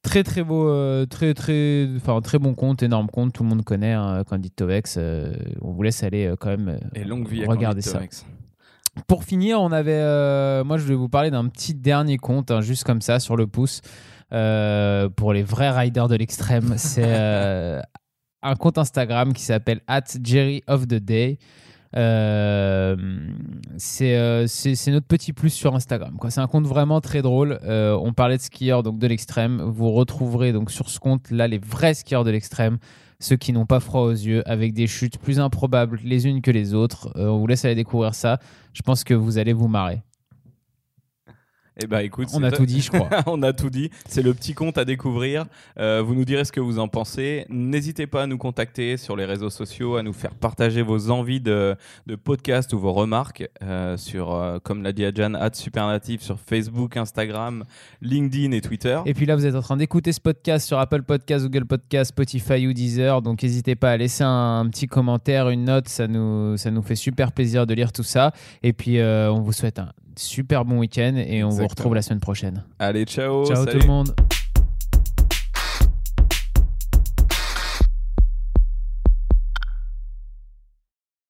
Très 0.08 0.24
très 0.24 0.42
beau, 0.42 0.70
euh, 0.70 1.06
très 1.06 1.34
très, 1.34 1.86
enfin 1.98 2.22
très 2.22 2.40
bon 2.40 2.54
compte, 2.54 2.82
énorme 2.82 3.10
compte, 3.10 3.34
tout 3.34 3.44
le 3.44 3.50
monde 3.50 3.66
connaît 3.66 3.92
hein, 3.92 4.24
Candide 4.26 4.56
Tovex. 4.56 4.96
euh, 4.98 5.34
on 5.62 5.74
vous 5.74 5.84
laisse 5.84 6.02
aller 6.02 6.28
euh, 6.28 6.38
quand 6.40 6.48
même 6.48 6.80
Et 6.96 7.04
longue 7.04 7.28
vie 7.28 7.46
regarder 7.46 7.82
ça. 7.82 7.98
Tovex. 7.98 8.26
Pour 9.06 9.26
finir, 9.26 9.60
on 9.60 9.70
avait, 9.74 10.64
moi 10.64 10.78
je 10.78 10.86
vais 10.86 10.96
vous 10.96 11.10
parler 11.10 11.30
d'un 11.30 11.46
petit 11.50 11.76
dernier 11.76 12.18
compte, 12.18 12.52
hein, 12.52 12.62
juste 12.62 12.86
comme 12.86 13.02
ça, 13.02 13.20
sur 13.20 13.36
le 13.36 13.48
pouce, 13.48 13.82
pour 14.30 15.34
les 15.34 15.44
vrais 15.44 15.72
riders 15.72 16.08
de 16.08 16.16
l'extrême. 16.16 16.76
C'est 16.78 17.04
un 18.42 18.56
compte 18.56 18.78
Instagram 18.78 19.34
qui 19.34 19.44
s'appelle 19.44 19.82
at 19.88 20.06
Jerry 20.24 20.64
of 20.68 20.88
the 20.88 20.96
Day. 20.96 21.38
Euh, 21.96 22.96
c'est 23.78 24.18
euh, 24.18 24.46
c'est 24.48 24.92
notre 24.92 25.08
petit 25.08 25.34
plus 25.34 25.50
sur 25.50 25.76
Instagram. 25.76 26.18
C'est 26.30 26.42
un 26.42 26.48
compte 26.48 26.66
vraiment 26.66 27.02
très 27.02 27.22
drôle. 27.22 27.60
Euh, 27.64 27.98
on 28.02 28.14
parlait 28.14 28.38
de 28.38 28.42
skieurs 28.42 28.84
de 28.84 29.08
l'extrême. 29.08 29.62
Vous 29.62 29.92
retrouverez 29.92 30.52
donc 30.52 30.72
sur 30.72 30.90
ce 30.90 31.00
compte 31.00 31.32
là 31.32 31.48
les 31.48 31.60
vrais 31.60 31.94
skieurs 31.94 32.24
de 32.24 32.32
l'extrême, 32.32 32.78
ceux 33.20 33.38
qui 33.38 33.54
n'ont 33.54 33.66
pas 33.66 33.80
froid 33.80 34.02
aux 34.02 34.12
yeux, 34.12 34.48
avec 34.50 34.74
des 34.74 34.88
chutes 34.88 35.18
plus 35.18 35.40
improbables 35.40 36.00
les 36.04 36.28
unes 36.28 36.42
que 36.42 36.52
les 36.52 36.74
autres. 36.74 37.12
On 37.16 37.38
vous 37.38 37.48
laisse 37.48 37.66
aller 37.66 37.76
découvrir 37.76 38.14
ça. 38.14 38.40
Je 38.74 38.82
pense 38.82 39.04
que 39.04 39.14
vous 39.14 39.38
allez 39.38 39.54
vous 39.54 39.68
marrer. 39.68 40.07
Eh 41.80 41.86
ben 41.86 42.00
écoute, 42.00 42.30
On 42.34 42.42
a 42.42 42.52
tout 42.52 42.66
dit, 42.66 42.82
je 42.82 42.90
crois. 42.92 43.10
on 43.28 43.44
a 43.44 43.54
tout 43.54 43.70
dit. 43.70 43.92
C'est 44.08 44.24
le 44.24 44.34
petit 44.34 44.56
compte 44.56 44.80
à 44.80 44.86
découvrir. 44.86 45.46
Euh, 45.80 46.02
vous 46.04 46.16
nous 46.16 46.26
direz 46.26 46.44
ce 46.44 46.52
que 46.52 46.60
vous 46.60 46.80
en 46.80 46.88
pensez. 46.88 47.46
N'hésitez 47.50 48.08
pas 48.08 48.24
à 48.24 48.28
nous 48.28 48.40
contacter 48.40 48.98
sur 48.98 49.16
les 49.16 49.26
réseaux 49.26 49.52
sociaux, 49.52 49.96
à 49.96 50.02
nous 50.02 50.14
faire 50.14 50.34
partager 50.34 50.82
vos 50.82 51.12
envies 51.12 51.40
de, 51.40 51.76
de 52.08 52.16
podcast 52.16 52.74
ou 52.74 52.80
vos 52.80 52.94
remarques 52.94 53.48
euh, 53.62 53.96
sur, 53.96 54.34
euh, 54.34 54.58
comme 54.64 54.82
l'a 54.82 54.92
dit 54.92 55.06
Adjan, 55.06 55.36
at 55.36 55.54
Supernative 55.54 56.22
sur 56.24 56.40
Facebook, 56.40 56.98
Instagram, 56.98 57.64
LinkedIn 58.02 58.54
et 58.54 58.62
Twitter. 58.62 59.00
Et 59.06 59.14
puis 59.14 59.28
là, 59.28 59.36
vous 59.36 59.46
êtes 59.46 59.56
en 59.56 59.62
train 59.62 59.78
d'écouter 59.78 60.12
ce 60.14 60.20
podcast 60.20 60.66
sur 60.66 60.80
Apple 60.80 61.04
Podcast, 61.04 61.46
Google 61.46 61.66
Podcast, 61.66 62.10
Spotify 62.10 62.66
ou 62.66 62.74
Deezer. 62.74 63.22
Donc 63.22 63.44
n'hésitez 63.44 63.76
pas 63.76 63.92
à 63.92 63.98
laisser 63.98 64.24
un, 64.24 64.62
un 64.62 64.70
petit 64.70 64.88
commentaire, 64.88 65.50
une 65.50 65.66
note. 65.66 65.90
Ça 65.90 66.08
nous, 66.08 66.58
ça 66.58 66.72
nous 66.72 66.82
fait 66.82 66.96
super 66.96 67.32
plaisir 67.32 67.68
de 67.68 67.76
lire 67.76 67.92
tout 67.92 68.04
ça. 68.04 68.32
Et 68.64 68.74
puis, 68.74 69.00
on 69.00 69.42
vous 69.42 69.54
souhaite 69.54 69.78
un 69.78 69.92
super 70.20 70.66
bon 70.66 70.80
week-end 70.80 71.16
et 71.16 71.44
on 71.44 71.50
vous 71.50 71.68
retrouve 71.68 71.96
la 71.96 72.02
semaine 72.02 72.20
prochaine. 72.20 72.64
Allez, 72.80 73.06
ciao. 73.06 73.46
Ciao 73.46 73.66
salut. 73.66 73.72
tout 73.72 73.80
le 73.80 73.88
monde. 73.88 74.16